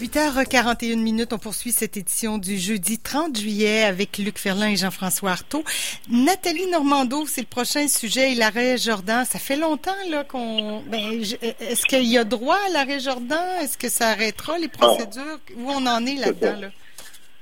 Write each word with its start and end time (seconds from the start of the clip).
8h41 0.00 1.02
minutes, 1.02 1.32
on 1.32 1.38
poursuit 1.38 1.72
cette 1.72 1.96
édition 1.96 2.38
du 2.38 2.56
jeudi 2.56 3.00
30 3.00 3.36
juillet 3.36 3.82
avec 3.82 4.18
Luc 4.18 4.38
Ferlin 4.38 4.68
et 4.68 4.76
Jean-François 4.76 5.30
Artaud. 5.30 5.64
Nathalie 6.08 6.70
Normando, 6.70 7.26
c'est 7.26 7.40
le 7.40 7.48
prochain 7.48 7.88
sujet, 7.88 8.30
et 8.30 8.34
l'arrêt 8.36 8.76
Jordan. 8.76 9.24
Ça 9.24 9.40
fait 9.40 9.56
longtemps 9.56 9.90
là 10.08 10.22
qu'on. 10.22 10.82
Ben, 10.82 11.20
est-ce 11.42 11.84
qu'il 11.84 12.04
y 12.04 12.16
a 12.16 12.22
droit 12.22 12.58
à 12.68 12.72
l'arrêt 12.72 13.00
Jordan? 13.00 13.42
Est-ce 13.60 13.76
que 13.76 13.88
ça 13.88 14.10
arrêtera 14.10 14.56
les 14.58 14.68
procédures? 14.68 15.40
Où 15.56 15.68
on 15.68 15.84
en 15.84 16.06
est 16.06 16.14
là-dedans 16.14 16.60
là? 16.60 16.68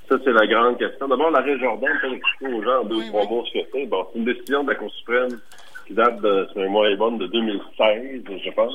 Ça, 0.09 0.17
c'est 0.25 0.33
la 0.33 0.47
grande 0.47 0.79
question. 0.79 1.09
D'abord, 1.09 1.31
l'arrêt 1.33 1.59
Jordan, 1.59 1.93
pour 2.01 2.15
expliquer 2.15 2.55
aux 2.55 2.63
gens 2.63 2.81
en 2.81 2.85
deux 2.85 2.97
ou 2.97 3.09
trois 3.09 3.27
mots 3.27 3.45
ce 3.53 3.59
que 3.59 3.67
c'est. 3.71 3.85
Bon, 3.85 4.07
c'est 4.11 4.19
une 4.19 4.25
décision 4.25 4.65
de 4.65 4.71
la 4.71 4.77
Cour 4.77 4.91
suprême 4.95 5.39
qui 5.87 5.93
date 5.93 6.23
de, 6.23 6.49
c'est 6.55 6.65
un 6.65 6.69
mois 6.69 6.89
et 6.89 6.97
bonne, 6.97 7.19
de 7.19 7.27
2016, 7.27 8.23
je 8.43 8.51
pense. 8.53 8.73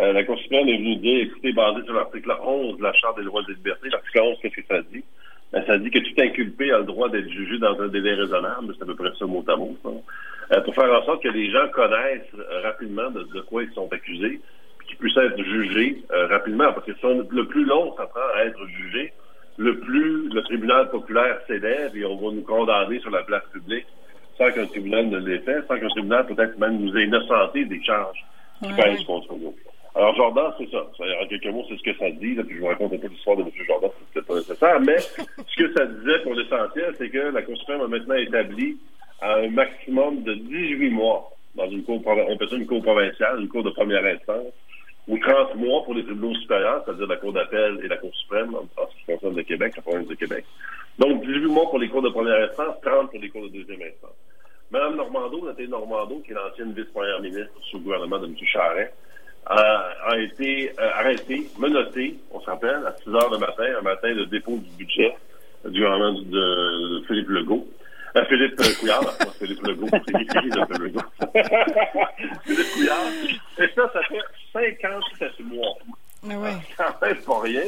Euh, 0.00 0.12
la 0.12 0.22
Cour 0.24 0.38
suprême 0.38 0.68
est 0.68 0.76
venue 0.76 0.96
dire, 0.96 1.24
écoutez, 1.24 1.52
basé 1.52 1.82
sur 1.84 1.94
l'article 1.94 2.32
11 2.40 2.78
de 2.78 2.82
la 2.82 2.92
Charte 2.92 3.18
des 3.18 3.24
droits 3.24 3.42
et 3.42 3.46
des 3.46 3.54
libertés, 3.54 3.88
l'article 3.90 4.20
11, 4.20 4.36
qu'est-ce 4.40 4.54
que 4.54 4.66
ça 4.68 4.80
dit? 4.92 5.02
Ben, 5.52 5.64
ça 5.66 5.78
dit 5.78 5.90
que 5.90 5.98
tout 5.98 6.20
inculpé 6.20 6.70
a 6.70 6.78
le 6.78 6.84
droit 6.84 7.08
d'être 7.08 7.28
jugé 7.28 7.58
dans 7.58 7.80
un 7.80 7.88
délai 7.88 8.14
raisonnable, 8.14 8.74
c'est 8.76 8.82
à 8.82 8.86
peu 8.86 8.94
près 8.94 9.08
ça 9.18 9.26
mot 9.26 9.44
à 9.48 9.56
mot, 9.56 9.76
euh, 9.84 10.60
pour 10.60 10.74
faire 10.74 10.92
en 10.92 11.04
sorte 11.04 11.22
que 11.22 11.28
les 11.28 11.50
gens 11.50 11.66
connaissent 11.72 12.22
euh, 12.38 12.60
rapidement 12.62 13.10
de, 13.10 13.40
quoi 13.40 13.64
ils 13.64 13.72
sont 13.72 13.92
accusés, 13.92 14.40
puis 14.78 14.88
qu'ils 14.88 14.98
puissent 14.98 15.16
être 15.16 15.42
jugés 15.42 16.02
rapidement, 16.10 16.72
parce 16.72 16.86
que 16.86 17.34
le 17.34 17.46
plus 17.46 17.64
long 17.64 17.94
ça 17.96 18.06
prend 18.06 18.20
à 18.36 18.44
être 18.44 18.64
jugé, 18.68 19.12
le 19.56 19.80
plus 19.80 20.28
le 20.28 20.42
tribunal 20.42 20.90
populaire 20.90 21.40
s'élève 21.48 21.96
et 21.96 22.04
on 22.04 22.16
va 22.16 22.32
nous 22.32 22.42
condamner 22.42 23.00
sur 23.00 23.10
la 23.10 23.24
place 23.24 23.42
publique 23.52 23.86
sans 24.36 24.52
qu'un 24.52 24.66
tribunal 24.66 25.08
ne 25.08 25.18
l'ait 25.18 25.40
fait, 25.40 25.66
sans 25.66 25.78
qu'un 25.78 25.88
tribunal 25.88 26.26
peut-être 26.26 26.56
même 26.58 26.78
nous 26.78 26.96
ait 26.96 27.04
innocenté 27.04 27.64
des 27.64 27.82
charges 27.82 28.24
qui 28.62 28.72
pèsent 28.74 29.04
contre 29.04 29.34
nous. 29.34 29.54
Alors, 29.98 30.14
Jordan, 30.14 30.52
c'est 30.56 30.70
ça. 30.70 30.78
En 30.78 31.26
quelques 31.26 31.46
mots, 31.46 31.64
c'est 31.68 31.76
ce 31.76 31.82
que 31.82 31.98
ça 31.98 32.08
dit. 32.10 32.36
Là, 32.36 32.44
puis 32.44 32.54
je 32.54 32.60
vous 32.60 32.68
raconte 32.68 32.92
un 32.92 32.98
peu 32.98 33.08
l'histoire 33.08 33.36
de 33.36 33.42
M. 33.42 33.50
Jordan, 33.66 33.90
c'est 33.98 34.12
peut-être 34.14 34.26
pas 34.28 34.34
nécessaire. 34.36 34.80
Mais 34.80 34.98
ce 34.98 35.56
que 35.56 35.72
ça 35.72 35.86
disait 35.86 36.20
pour 36.22 36.34
l'essentiel, 36.34 36.94
c'est 36.96 37.10
que 37.10 37.18
la 37.18 37.42
Cour 37.42 37.56
suprême 37.56 37.80
a 37.80 37.88
maintenant 37.88 38.14
établi 38.14 38.78
un 39.20 39.48
maximum 39.48 40.22
de 40.22 40.34
18 40.34 40.90
mois 40.90 41.32
dans 41.56 41.68
une 41.68 41.82
cour, 41.82 42.00
on 42.06 42.36
peut 42.36 42.46
ça 42.46 42.54
une 42.54 42.66
cour 42.68 42.80
provinciale, 42.80 43.40
une 43.40 43.48
cour 43.48 43.64
de 43.64 43.70
première 43.70 44.04
instance, 44.04 44.52
ou 45.08 45.18
30 45.18 45.56
mois 45.56 45.82
pour 45.82 45.94
les 45.94 46.04
tribunaux 46.04 46.34
supérieurs, 46.36 46.84
c'est-à-dire 46.84 47.08
la 47.08 47.16
Cour 47.16 47.32
d'appel 47.32 47.80
et 47.82 47.88
la 47.88 47.96
Cour 47.96 48.14
suprême, 48.14 48.54
en 48.54 48.86
ce 48.86 48.96
qui 48.96 49.04
concerne 49.04 49.34
le 49.34 49.42
Québec, 49.42 49.72
la 49.74 49.82
province 49.82 50.06
de 50.06 50.14
Québec. 50.14 50.44
Donc, 50.98 51.24
18 51.26 51.46
mois 51.46 51.68
pour 51.70 51.80
les 51.80 51.88
cours 51.88 52.02
de 52.02 52.10
première 52.10 52.48
instance, 52.48 52.76
30 52.82 53.10
pour 53.10 53.18
les 53.18 53.30
cours 53.30 53.42
de 53.42 53.48
deuxième 53.48 53.82
instance. 53.82 54.14
Madame 54.70 54.96
Normando, 54.96 55.44
Nathalie 55.44 55.68
Normando, 55.68 56.20
qui 56.20 56.30
est 56.30 56.34
l'ancienne 56.34 56.72
vice-première 56.72 57.20
ministre 57.20 57.54
sous 57.70 57.78
le 57.78 57.84
gouvernement 57.84 58.18
de 58.18 58.26
M. 58.26 58.36
Charest, 58.44 58.92
a 59.46 60.18
été 60.18 60.72
euh, 60.78 60.90
arrêté, 60.94 61.48
menotté, 61.58 62.16
on 62.30 62.40
se 62.40 62.46
rappelle, 62.46 62.86
à 62.86 62.94
6 63.02 63.10
heures 63.14 63.30
le 63.30 63.38
matin, 63.38 63.64
un 63.78 63.82
matin 63.82 64.14
de 64.14 64.24
dépôt 64.24 64.58
du 64.58 64.70
budget 64.76 65.14
du 65.64 65.80
gouvernement 65.80 66.20
de, 66.20 67.02
Philippe 67.06 67.28
Legault. 67.28 67.66
Euh, 68.16 68.24
Philippe 68.26 68.56
Couillard, 68.78 69.00
pas 69.00 69.26
Philippe 69.38 69.66
Legault, 69.66 69.88
Philippe 70.06 70.78
Legault. 70.78 71.00
Philippe 72.44 72.72
Couillard. 72.74 73.06
Et 73.58 73.68
ça, 73.74 73.90
ça 73.92 74.00
fait 74.08 74.20
57 74.52 75.40
mois. 75.40 75.76
Mais 76.22 76.34
ah. 76.44 76.54
Quand 76.76 77.06
même 77.06 77.16
pas 77.16 77.40
rien. 77.40 77.62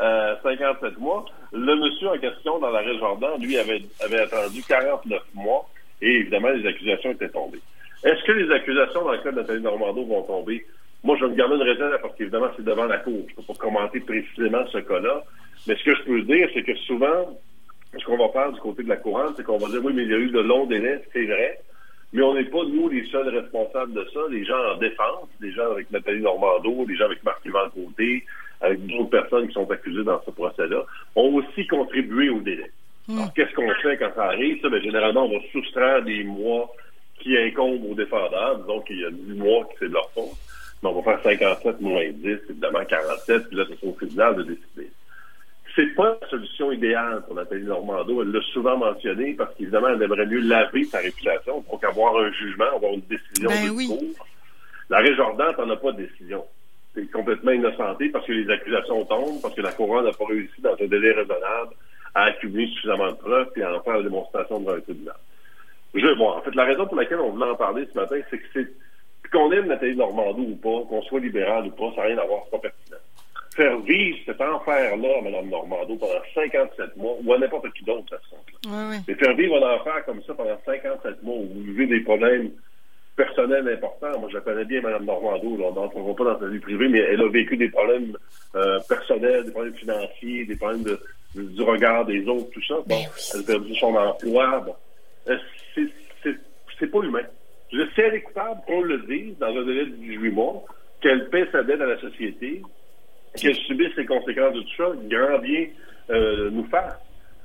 Euh, 0.00 0.34
57 0.42 0.98
mois. 0.98 1.24
Le 1.52 1.74
monsieur 1.76 2.08
en 2.08 2.18
question 2.18 2.58
dans 2.58 2.70
l'arrêt 2.70 2.96
Jordan, 2.98 3.40
lui, 3.40 3.58
avait, 3.58 3.82
avait 4.00 4.20
attendu 4.20 4.62
49 4.62 5.22
mois 5.34 5.68
et 6.00 6.20
évidemment, 6.20 6.48
les 6.48 6.66
accusations 6.66 7.10
étaient 7.10 7.28
tombées. 7.28 7.60
Est-ce 8.04 8.22
que 8.24 8.32
les 8.32 8.52
accusations 8.54 9.02
dans 9.02 9.12
le 9.12 9.18
cas 9.18 9.32
de 9.32 9.36
Nathalie 9.40 9.62
Normando 9.62 10.04
vont 10.04 10.22
tomber? 10.22 10.64
Moi, 11.04 11.16
je 11.18 11.24
vais 11.24 11.30
me 11.30 11.36
garder 11.36 11.56
une 11.56 11.62
réserve 11.62 11.98
parce 12.02 12.14
qu'évidemment, 12.16 12.48
c'est 12.56 12.64
devant 12.64 12.86
la 12.86 12.98
Cour. 12.98 13.24
Je 13.28 13.32
ne 13.32 13.36
peux 13.36 13.54
pas 13.54 13.58
commenter 13.58 14.00
précisément 14.00 14.66
ce 14.72 14.78
cas-là. 14.78 15.22
Mais 15.66 15.76
ce 15.76 15.84
que 15.84 15.94
je 15.94 16.02
peux 16.02 16.22
dire, 16.22 16.48
c'est 16.54 16.62
que 16.62 16.74
souvent, 16.74 17.38
ce 17.96 18.04
qu'on 18.04 18.16
va 18.16 18.28
faire 18.30 18.52
du 18.52 18.60
côté 18.60 18.82
de 18.82 18.88
la 18.88 18.96
couronne, 18.96 19.32
c'est 19.36 19.44
qu'on 19.44 19.58
va 19.58 19.68
dire, 19.68 19.84
oui, 19.84 19.92
mais 19.94 20.02
il 20.02 20.10
y 20.10 20.14
a 20.14 20.18
eu 20.18 20.30
de 20.30 20.40
longs 20.40 20.66
délais, 20.66 21.02
c'est 21.12 21.24
vrai. 21.24 21.60
Mais 22.12 22.22
on 22.22 22.34
n'est 22.34 22.44
pas, 22.44 22.64
nous, 22.64 22.88
les 22.88 23.04
seuls 23.06 23.28
responsables 23.28 23.92
de 23.92 24.06
ça. 24.12 24.20
Les 24.30 24.44
gens 24.44 24.58
en 24.74 24.78
défense, 24.78 25.28
les 25.40 25.52
gens 25.52 25.70
avec 25.70 25.90
Nathalie 25.90 26.22
Normando, 26.22 26.84
les 26.88 26.96
gens 26.96 27.04
avec 27.04 27.22
Marc-Yvan 27.22 27.70
Côté, 27.70 28.24
avec 28.60 28.84
d'autres 28.86 29.10
personnes 29.10 29.46
qui 29.46 29.54
sont 29.54 29.70
accusées 29.70 30.04
dans 30.04 30.20
ce 30.24 30.30
procès-là, 30.30 30.84
ont 31.16 31.34
aussi 31.34 31.66
contribué 31.66 32.30
au 32.30 32.40
délai. 32.40 32.70
Hmm. 33.06 33.18
Alors, 33.18 33.34
qu'est-ce 33.34 33.54
qu'on 33.54 33.72
fait 33.82 33.98
quand 33.98 34.10
ça 34.14 34.24
arrive? 34.24 34.60
Ça, 34.62 34.68
bien, 34.68 34.80
généralement, 34.80 35.26
on 35.26 35.38
va 35.38 35.44
soustraire 35.52 36.02
des 36.02 36.24
mois 36.24 36.70
qui 37.20 37.36
incombent 37.36 37.84
aux 37.90 37.94
défendeurs. 37.94 38.58
Donc, 38.60 38.86
il 38.90 39.00
y 39.00 39.04
a 39.04 39.10
10 39.10 39.34
mois 39.34 39.64
qui 39.64 39.76
c'est 39.80 39.88
de 39.88 39.94
leur 39.94 40.10
faute. 40.10 40.36
Mais 40.82 40.88
on 40.88 41.00
va 41.00 41.18
faire 41.18 41.22
57 41.22 41.80
moins 41.80 42.08
10, 42.08 42.38
évidemment 42.50 42.84
47, 42.84 43.48
puis 43.48 43.56
là, 43.56 43.64
c'est 43.68 43.86
au 43.86 43.92
tribunal 43.92 44.36
de 44.36 44.42
décider. 44.44 44.90
C'est 45.74 45.94
pas 45.94 46.18
la 46.20 46.28
solution 46.28 46.72
idéale 46.72 47.22
pour 47.24 47.34
Nathalie 47.34 47.64
Normando. 47.64 48.22
Elle 48.22 48.32
l'a 48.32 48.40
souvent 48.52 48.76
mentionné 48.76 49.34
parce 49.34 49.54
qu'évidemment, 49.54 49.88
elle 49.88 50.02
aimerait 50.02 50.26
mieux 50.26 50.40
laver 50.40 50.84
sa 50.84 50.98
réputation. 50.98 51.64
Donc, 51.70 51.84
avoir 51.84 52.16
un 52.16 52.32
jugement, 52.32 52.64
avoir 52.74 52.92
une 52.94 53.02
décision 53.02 53.48
ben 53.48 53.66
de 53.66 53.70
oui. 53.70 53.86
cour. 53.86 54.26
L'arrêt 54.90 55.14
Jordan, 55.14 55.54
t'en 55.54 55.70
as 55.70 55.76
pas 55.76 55.92
de 55.92 56.02
décision. 56.02 56.44
C'est 56.94 57.10
complètement 57.10 57.52
innocenté 57.52 58.08
parce 58.08 58.26
que 58.26 58.32
les 58.32 58.50
accusations 58.50 59.04
tombent, 59.04 59.40
parce 59.40 59.54
que 59.54 59.60
la 59.60 59.72
couronne 59.72 60.04
n'a 60.04 60.12
pas 60.12 60.24
réussi 60.24 60.60
dans 60.60 60.72
un 60.72 60.86
délai 60.86 61.12
raisonnable 61.12 61.74
à 62.14 62.24
accumuler 62.24 62.66
suffisamment 62.68 63.10
de 63.10 63.16
preuves 63.16 63.50
et 63.56 63.62
à 63.62 63.74
en 63.74 63.80
faire 63.80 63.98
la 63.98 64.02
démonstration 64.02 64.60
devant 64.60 64.74
un 64.74 64.80
tribunal. 64.80 65.16
Je, 65.94 66.14
bon, 66.18 66.30
en 66.30 66.40
fait, 66.40 66.54
la 66.54 66.64
raison 66.64 66.86
pour 66.86 66.96
laquelle 66.96 67.20
on 67.20 67.30
voulait 67.30 67.50
en 67.50 67.54
parler 67.54 67.86
ce 67.92 67.98
matin, 67.98 68.16
c'est 68.30 68.38
que 68.38 68.46
c'est 68.52 68.68
qu'on 69.30 69.52
aime 69.52 69.66
Nathalie 69.66 69.96
Normandou 69.96 70.42
ou 70.42 70.56
pas, 70.56 70.86
qu'on 70.88 71.02
soit 71.02 71.20
libéral 71.20 71.66
ou 71.66 71.70
pas, 71.70 71.90
ça 71.94 72.02
n'a 72.02 72.08
rien 72.08 72.18
à 72.18 72.26
voir, 72.26 72.42
c'est 72.44 72.50
pas 72.50 72.58
pertinent. 72.58 72.98
Faire 73.54 73.78
vivre 73.80 74.18
cet 74.24 74.40
enfer-là 74.40 75.18
à 75.18 75.22
Mme 75.22 75.48
Normando 75.48 75.96
pendant 75.96 76.22
57 76.34 76.96
mois, 76.96 77.16
ou 77.24 77.32
à 77.32 77.38
n'importe 77.38 77.72
qui 77.72 77.84
d'autre, 77.84 78.04
de 78.04 78.16
toute 78.16 78.20
façon. 78.20 78.36
Mais 79.08 79.14
faire 79.14 79.34
vivre 79.34 79.56
un 79.56 79.74
enfer 79.76 80.04
comme 80.06 80.22
ça 80.22 80.34
pendant 80.34 80.58
57 80.64 81.22
mois, 81.22 81.36
où 81.36 81.46
vous 81.46 81.62
vivez 81.62 81.86
des 81.86 82.00
problèmes 82.00 82.50
personnels 83.16 83.68
importants. 83.68 84.20
Moi, 84.20 84.30
je 84.32 84.38
connais 84.38 84.64
bien 84.64 84.80
Mme 84.80 85.04
Normando, 85.04 85.48
on 85.48 85.72
n'entrera 85.72 86.14
pas 86.14 86.24
dans 86.24 86.38
sa 86.38 86.46
vie 86.46 86.60
privée, 86.60 86.88
mais 86.88 87.00
elle 87.00 87.20
a 87.20 87.28
vécu 87.28 87.56
des 87.56 87.68
problèmes 87.68 88.16
euh, 88.54 88.78
personnels, 88.88 89.44
des 89.44 89.50
problèmes 89.50 89.74
financiers, 89.74 90.44
des 90.44 90.56
problèmes 90.56 90.84
de, 90.84 91.00
du 91.34 91.62
regard 91.62 92.04
des 92.04 92.26
autres, 92.28 92.50
tout 92.52 92.64
ça. 92.64 92.74
Bon, 92.74 92.84
ben 92.86 93.04
elle 93.34 93.40
a 93.40 93.42
perdu 93.42 93.74
son 93.74 93.94
emploi. 93.94 94.60
Bon. 94.60 94.74
Euh, 95.28 95.36
c'est 96.78 96.86
pas 96.86 97.00
humain. 97.00 97.24
Je 97.72 97.82
sais, 97.94 98.02
elle 98.02 98.14
est 98.14 98.22
coupable, 98.22 98.60
qu'on 98.66 98.80
le 98.82 98.98
dise, 98.98 99.36
dans 99.38 99.48
un 99.48 99.64
délai 99.64 99.86
de 99.86 99.96
18 99.96 100.30
mois, 100.30 100.64
qu'elle 101.00 101.28
paie 101.28 101.46
sa 101.52 101.62
dette 101.62 101.80
à 101.80 101.86
la 101.86 102.00
société, 102.00 102.62
qu'elle 103.36 103.54
subisse 103.54 103.94
les 103.96 104.06
conséquences 104.06 104.54
de 104.54 104.60
tout 104.62 104.76
ça, 104.76 104.90
grand 105.04 105.38
bien 105.38 105.66
euh, 106.10 106.50
nous 106.50 106.66
faire. 106.68 106.98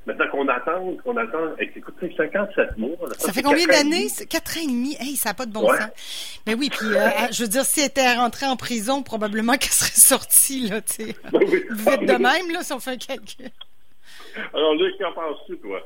Maintenant 0.06 0.26
qu'on 0.32 0.48
attend, 0.50 0.96
qu'on 1.04 1.16
attend, 1.16 1.56
écoute, 1.60 1.96
57 2.18 2.78
mois. 2.78 2.92
Ça, 3.18 3.32
fait 3.32 3.42
combien 3.42 3.66
d'années? 3.68 4.08
Quatre 4.30 4.58
ans 4.58 4.62
et 4.62 4.68
demi. 4.68 4.98
Hey, 5.00 5.16
ça 5.16 5.30
n'a 5.30 5.34
pas 5.34 5.46
de 5.46 5.54
bon 5.54 5.66
sens. 5.68 6.42
Mais 6.46 6.56
oui, 6.56 6.70
puis, 6.70 6.88
euh, 6.94 7.08
je 7.32 7.44
veux 7.44 7.48
dire, 7.48 7.64
si 7.64 7.80
elle 7.80 7.86
était 7.88 8.14
rentrée 8.16 8.46
en 8.46 8.58
prison, 8.58 9.02
probablement 9.02 9.54
qu'elle 9.54 9.72
serait 9.72 9.92
sortie, 9.94 10.68
là, 10.68 10.82
tu 10.82 11.06
sais. 11.06 11.16
Ben 11.32 11.40
oui. 11.42 11.64
Vite 11.70 12.02
de 12.02 12.14
même, 12.14 12.52
là, 12.52 12.64
si 12.64 12.74
on 12.74 12.80
fait 12.80 12.92
un 12.92 12.98
calcul. 12.98 13.50
Alors, 14.54 14.76
Luc, 14.76 14.98
qu'en 14.98 15.14
penses-tu, 15.14 15.58
toi? 15.60 15.82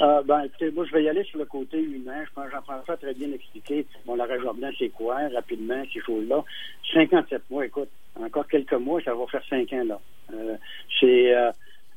Euh, 0.00 0.22
ben, 0.22 0.42
écoutez, 0.42 0.70
moi, 0.70 0.84
je 0.84 0.92
vais 0.92 1.02
y 1.02 1.08
aller 1.08 1.24
sur 1.24 1.38
le 1.38 1.44
côté 1.44 1.80
humain. 1.80 2.24
Je 2.24 2.30
pense 2.32 2.46
que 2.46 2.52
Jean-François 2.52 2.96
très 2.96 3.14
bien 3.14 3.32
expliqué. 3.32 3.84
Bon, 4.06 4.14
l'arrêt 4.14 4.38
Jordan, 4.40 4.72
c'est 4.78 4.90
quoi, 4.90 5.16
rapidement, 5.34 5.82
ces 5.92 6.00
choses-là? 6.00 6.44
57 6.92 7.42
mois, 7.50 7.66
écoute, 7.66 7.88
encore 8.20 8.46
quelques 8.46 8.74
mois, 8.74 9.00
ça 9.02 9.14
va 9.14 9.26
faire 9.26 9.42
5 9.50 9.72
ans, 9.72 9.84
là. 9.84 10.00
Euh, 10.32 10.56
c'est, 11.00 11.34
euh, 11.34 11.50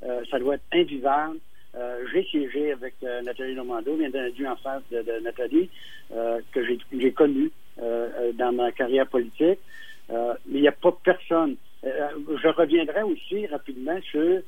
euh, 0.03 0.23
ça 0.31 0.39
doit 0.39 0.56
être 0.56 0.63
invivable. 0.73 1.38
Euh, 1.75 2.06
j'ai 2.12 2.23
siégé 2.25 2.73
avec 2.73 2.95
Nathalie 3.23 3.56
Normando, 3.56 3.95
bien 3.95 4.09
entendu 4.09 4.47
en 4.47 4.56
face 4.57 4.81
de, 4.91 5.01
de 5.03 5.19
Nathalie, 5.23 5.69
que 6.09 6.66
j'ai, 6.66 6.78
j'ai 6.91 7.12
connue 7.13 7.51
dans 7.78 8.51
ma 8.51 8.72
carrière 8.73 9.07
politique. 9.07 9.59
mais 10.09 10.35
il 10.47 10.62
n'y 10.62 10.68
a 10.68 10.73
pas 10.73 10.91
personne. 11.03 11.56
je 11.83 12.47
reviendrai 12.50 13.03
aussi 13.03 13.47
rapidement 13.47 13.97
sur 14.01 14.41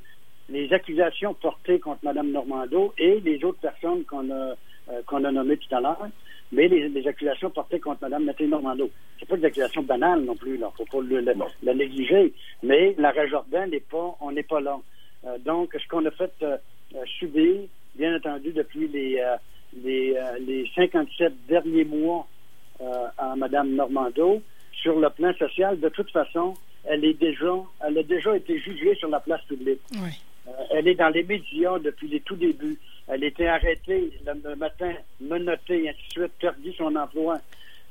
les 0.54 0.72
accusations 0.72 1.34
portées 1.34 1.80
contre 1.80 2.06
Mme 2.06 2.32
Normando 2.32 2.94
et 3.00 3.20
les 3.22 3.44
autres 3.44 3.60
personnes 3.60 4.04
qu'on 4.06 4.30
a, 4.30 4.54
euh, 4.90 5.02
qu'on 5.08 5.24
a 5.24 5.32
nommées 5.32 5.58
tout 5.58 5.76
à 5.76 5.82
l'heure, 5.82 6.08
mais 6.52 6.68
les, 6.68 7.08
accusations 7.08 7.50
portées 7.50 7.80
contre 7.80 8.04
Mme 8.04 8.26
Nathalie 8.26 8.50
Normando. 8.50 8.90
C'est 9.20 9.28
pas 9.28 9.38
des 9.38 9.46
accusations 9.46 9.82
banales 9.82 10.22
non 10.22 10.36
plus, 10.36 10.58
là. 10.58 10.72
Faut 10.78 10.86
pas 10.86 11.02
le, 11.02 11.22
la 11.64 11.74
négliger. 11.74 12.34
Mais 12.62 12.94
l'arrêt 13.00 13.28
Jordan 13.28 13.68
n'est 13.72 13.80
pas, 13.80 14.16
on 14.22 14.32
n'est 14.32 14.44
pas 14.44 14.62
là. 14.62 14.78
Euh, 15.26 15.40
donc, 15.40 15.74
ce 15.74 15.88
qu'on 15.88 16.06
a 16.06 16.12
fait 16.12 16.32
euh, 16.44 16.58
subir, 17.18 17.62
bien 17.96 18.16
entendu, 18.16 18.52
depuis 18.52 18.88
les, 18.88 19.24
les, 19.84 20.16
les 20.40 20.70
57 20.76 21.34
derniers 21.48 21.86
mois 21.86 22.28
à 23.18 23.36
Mme 23.36 23.74
Normando, 23.74 24.42
sur 24.72 25.00
le 25.00 25.10
plan 25.10 25.34
social, 25.34 25.80
de 25.80 25.90
toute 25.90 26.12
façon, 26.12 26.54
elle 26.84 27.06
est 27.06 27.14
déjà, 27.14 27.56
elle 27.88 27.98
a 27.98 28.04
déjà 28.04 28.36
été 28.36 28.60
jugée 28.60 28.94
sur 28.96 29.10
la 29.10 29.20
place 29.20 29.42
publique. 29.46 29.80
Oui. 29.94 30.12
Euh, 30.74 30.78
elle 30.78 30.88
est 30.88 30.96
dans 30.96 31.10
les 31.10 31.24
médias 31.24 31.80
depuis 31.80 32.08
les 32.08 32.20
tout 32.22 32.36
débuts. 32.36 32.80
Elle 33.08 33.24
était 33.24 33.48
arrêtée 33.48 34.12
le 34.26 34.56
matin, 34.56 34.94
menottée, 35.20 35.84
et 35.84 35.90
ainsi 35.90 36.08
de 36.16 36.22
suite, 36.22 36.34
perdu 36.40 36.74
son 36.74 36.96
emploi. 36.96 37.38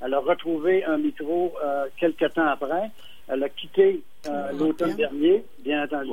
Elle 0.05 0.15
a 0.15 0.19
retrouvé 0.21 0.85
un 0.85 0.99
micro 0.99 1.55
euh, 1.63 1.87
quelques 1.99 2.33
temps 2.35 2.47
après. 2.47 2.91
Elle 3.29 3.43
a 3.43 3.49
quitté 3.49 4.03
euh, 4.27 4.53
l'automne 4.53 4.95
dernier, 4.95 5.45
bien 5.61 5.85
entendu. 5.85 6.11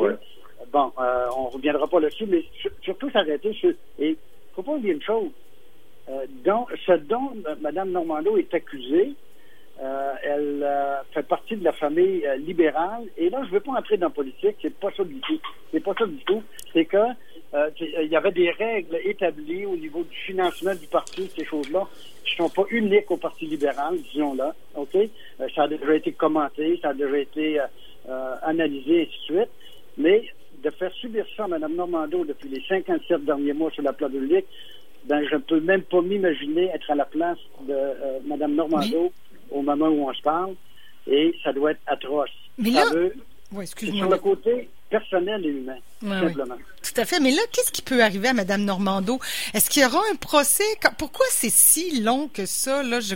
bon, 0.72 0.92
on 0.98 1.46
ne 1.46 1.54
reviendra 1.54 1.88
pas 1.88 2.00
là-dessus, 2.00 2.28
mais 2.28 2.44
surtout 2.82 3.10
s'arrêter 3.10 3.54
sur... 3.54 3.74
Et 3.98 4.18
faut 4.54 4.64
pas 4.64 4.74
oublier 4.74 4.94
une 4.94 5.02
chose. 5.02 5.32
donc, 6.44 6.70
ce 6.86 6.94
dont 6.94 7.32
Mme 7.62 7.92
Normando 7.92 8.38
est 8.38 8.54
accusée, 8.54 9.16
euh, 9.82 10.14
elle 10.24 10.62
euh, 10.62 11.02
fait 11.14 11.24
partie 11.24 11.56
de 11.56 11.64
la 11.64 11.72
famille 11.72 12.26
euh, 12.28 12.36
libérale. 12.36 13.04
Et 13.18 13.30
là, 13.30 13.40
je 13.44 13.48
ne 13.48 13.54
veux 13.54 13.60
pas 13.62 13.72
entrer 13.72 13.96
dans 13.96 14.08
la 14.08 14.14
politique, 14.14 14.58
c'est 14.62 14.78
pas 14.78 14.90
ça 14.96 15.06
du 15.06 15.20
tout. 15.22 15.40
C'est 15.72 15.80
pas 15.80 15.94
ça 15.98 16.06
du 16.06 16.18
tout. 16.26 16.44
C'est 16.80 16.86
que 16.86 17.76
il 17.82 18.08
y 18.10 18.16
avait 18.16 18.32
des 18.32 18.52
règles 18.52 18.98
établies 19.04 19.66
au 19.66 19.76
niveau 19.76 20.04
du 20.04 20.16
financement 20.16 20.74
du 20.76 20.88
parti, 20.88 21.30
ces 21.36 21.44
choses-là, 21.44 21.88
qui 22.24 22.40
ne 22.40 22.48
sont 22.48 22.50
pas 22.50 22.64
uniques 22.70 23.12
au 23.12 23.18
Parti 23.18 23.48
libéral, 23.48 23.98
disons-là. 24.14 24.56
OK? 24.76 24.96
ça 25.54 25.64
a 25.64 25.68
déjà 25.68 25.96
été 25.96 26.14
commenté, 26.14 26.80
ça 26.82 26.90
a 26.90 26.94
déjà 26.94 27.18
été 27.18 27.60
analysé, 28.44 28.94
et 28.94 29.02
ainsi 29.02 29.20
de 29.20 29.38
suite. 29.40 29.50
Mais 29.98 30.24
de 30.64 30.70
faire 30.70 30.94
subir 30.94 31.26
ça 31.36 31.46
à 31.46 31.48
Mme 31.48 31.76
Normando 31.76 32.24
depuis 32.24 32.48
les 32.48 32.62
57 32.62 33.26
derniers 33.26 33.54
mois 33.54 33.72
sur 33.72 33.84
la 33.84 33.94
place 33.94 34.12
publique, 34.12 34.46
ben, 35.06 35.26
je 35.30 35.36
ne 35.36 35.42
peux 35.42 35.60
même 35.60 35.82
pas 35.82 36.02
m'imaginer 36.02 36.66
être 36.74 36.92
à 36.92 36.96
la 36.96 37.06
place 37.06 37.40
de 37.68 37.76
Mme 38.26 38.56
Normando 38.56 39.12
au 39.52 39.62
moment 39.62 39.88
où 39.88 40.08
on 40.08 40.14
se 40.14 40.22
parle, 40.22 40.54
et 41.08 41.34
ça 41.44 41.52
doit 41.52 41.72
être 41.72 41.82
atroce. 41.88 42.30
Mais 42.58 42.70
là, 42.70 42.84
sur 43.52 44.10
le 44.10 44.18
côté 44.18 44.70
personnel 44.90 45.46
et 45.46 45.50
humain, 45.50 45.78
simplement. 46.02 46.56
Tout 46.82 47.02
à 47.02 47.06
fait. 47.06 47.20
Mais 47.20 47.32
là, 47.32 47.42
qu'est-ce 47.52 47.72
qui 47.72 47.82
peut 47.82 48.02
arriver 48.04 48.30
à 48.30 48.34
Mme 48.34 48.64
Normando? 48.64 49.20
Est-ce 49.54 49.70
qu'il 49.70 49.84
y 49.84 49.86
aura 49.86 50.02
un 50.12 50.16
procès? 50.16 50.64
Pourquoi 50.98 51.26
c'est 51.30 51.52
si 51.52 52.02
long 52.02 52.28
que 52.28 52.46
ça? 52.46 52.84
Là, 52.84 53.00
je... 53.00 53.16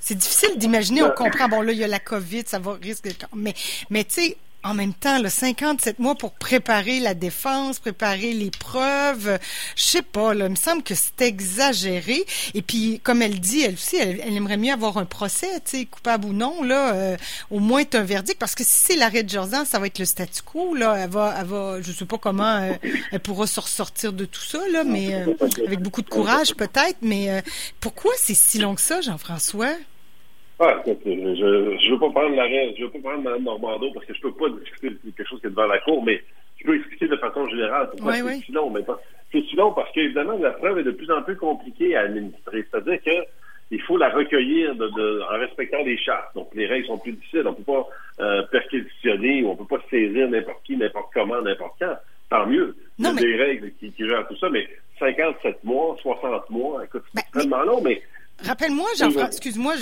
C'est 0.00 0.16
difficile 0.16 0.56
d'imaginer, 0.56 1.02
on 1.02 1.06
euh, 1.06 1.10
comprend. 1.10 1.48
Bon, 1.48 1.62
là, 1.62 1.72
il 1.72 1.78
y 1.78 1.84
a 1.84 1.88
la 1.88 2.00
COVID, 2.00 2.42
ça 2.46 2.58
va 2.58 2.74
risquer. 2.74 3.10
Mais, 3.34 3.54
mais 3.88 4.04
tu 4.04 4.14
sais, 4.14 4.36
en 4.62 4.74
même 4.74 4.92
temps, 4.92 5.20
le 5.20 5.28
57 5.28 5.98
mois 5.98 6.14
pour 6.14 6.32
préparer 6.32 7.00
la 7.00 7.14
défense, 7.14 7.78
préparer 7.78 8.32
les 8.32 8.50
preuves, 8.50 9.38
je 9.74 9.82
sais 9.82 10.02
pas, 10.02 10.34
là, 10.34 10.46
il 10.46 10.50
me 10.50 10.56
semble 10.56 10.82
que 10.82 10.94
c'est 10.94 11.22
exagéré. 11.22 12.24
Et 12.54 12.60
puis, 12.60 13.00
comme 13.02 13.22
elle 13.22 13.40
dit, 13.40 13.62
elle 13.62 13.74
aussi, 13.74 13.96
elle, 13.96 14.20
aimerait 14.20 14.58
mieux 14.58 14.72
avoir 14.72 14.98
un 14.98 15.06
procès, 15.06 15.48
tu 15.64 15.86
coupable 15.86 16.26
ou 16.26 16.32
non, 16.32 16.62
là, 16.62 16.94
euh, 16.94 17.16
au 17.50 17.58
moins 17.58 17.84
un 17.94 18.02
verdict, 18.02 18.38
parce 18.38 18.54
que 18.54 18.62
si 18.62 18.70
c'est 18.70 18.96
l'arrêt 18.96 19.22
de 19.22 19.30
Jordan, 19.30 19.64
ça 19.64 19.78
va 19.78 19.86
être 19.86 19.98
le 19.98 20.04
statu 20.04 20.42
quo, 20.42 20.74
là, 20.74 20.96
elle 20.98 21.10
va, 21.10 21.34
elle 21.38 21.46
va, 21.46 21.80
je 21.80 21.92
sais 21.92 22.04
pas 22.04 22.18
comment 22.18 22.56
euh, 22.56 22.72
elle 23.12 23.20
pourra 23.20 23.46
se 23.46 23.60
ressortir 23.60 24.12
de 24.12 24.26
tout 24.26 24.42
ça, 24.42 24.60
là, 24.70 24.84
mais 24.84 25.14
euh, 25.14 25.34
avec 25.66 25.80
beaucoup 25.80 26.02
de 26.02 26.08
courage 26.08 26.54
peut-être, 26.54 26.98
mais 27.00 27.42
pourquoi 27.80 28.12
c'est 28.18 28.34
si 28.34 28.58
long 28.58 28.74
que 28.74 28.80
ça, 28.80 29.00
Jean-François? 29.00 29.74
Ah, 30.62 30.82
je 30.84 31.10
ne 31.10 31.90
veux 31.90 31.98
pas 31.98 32.10
prendre 32.10 32.36
l'arrêt, 32.36 32.74
je 32.76 32.84
veux 32.84 32.90
pas 32.90 32.98
prendre 32.98 33.22
Mme 33.22 33.44
Normando 33.44 33.90
parce 33.94 34.04
que 34.04 34.12
je 34.12 34.20
peux 34.20 34.32
pas 34.32 34.50
discuter 34.50 34.90
de 34.90 35.10
quelque 35.16 35.26
chose 35.26 35.40
qui 35.40 35.46
est 35.46 35.50
devant 35.50 35.66
la 35.66 35.78
Cour, 35.78 36.04
mais 36.04 36.22
je 36.58 36.66
peux 36.66 36.76
expliquer 36.76 37.08
de 37.08 37.16
façon 37.16 37.48
générale 37.48 37.88
pourquoi 37.90 38.12
c'est 38.12 38.40
si 38.40 38.52
long. 38.52 38.68
Mais 38.68 38.82
c'est 39.32 39.42
si 39.42 39.56
long 39.56 39.72
parce 39.72 39.90
qu'évidemment, 39.92 40.36
la 40.38 40.50
preuve 40.50 40.80
est 40.80 40.84
de 40.84 40.90
plus 40.90 41.10
en 41.10 41.22
plus 41.22 41.36
compliquée 41.36 41.96
à 41.96 42.02
administrer. 42.02 42.66
C'est-à-dire 42.70 43.02
que 43.02 43.26
il 43.70 43.80
faut 43.82 43.96
la 43.96 44.10
recueillir 44.10 44.74
de, 44.74 45.22
en 45.22 45.38
respectant 45.38 45.82
les 45.84 45.96
chartes. 45.96 46.34
Donc, 46.34 46.50
les 46.54 46.66
règles 46.66 46.86
sont 46.86 46.98
plus 46.98 47.12
difficiles. 47.12 47.44
On 47.46 47.52
ne 47.52 47.56
peut 47.56 47.62
pas 47.62 47.88
euh, 48.18 48.42
perquisitionner 48.50 49.44
ou 49.44 49.50
on 49.50 49.52
ne 49.52 49.58
peut 49.58 49.76
pas 49.76 49.82
saisir 49.88 50.28
n'importe 50.28 50.62
qui, 50.64 50.76
n'importe 50.76 51.10
comment, 51.14 51.40
n'importe 51.40 51.74
quand. 51.78 51.96
Tant 52.28 52.46
mieux. 52.46 52.76
Il 52.98 53.04
y 53.04 53.08
a 53.08 53.14
des 53.14 53.36
règles 53.36 53.72
qui, 53.78 53.92
qui 53.92 54.08
gèrent 54.08 54.26
tout 54.26 54.36
ça, 54.36 54.50
mais 54.50 54.68
57 54.98 55.64
mois, 55.64 55.96
60 56.02 56.50
mois, 56.50 56.84
écoute, 56.84 57.04
c'est 57.14 57.22
ben, 57.32 57.40
tellement 57.40 57.62
long, 57.62 57.80
mais 57.80 58.02
Rappelle-moi, 58.44 58.88
Jean-François, 58.98 59.26
excuse-moi, 59.26 59.74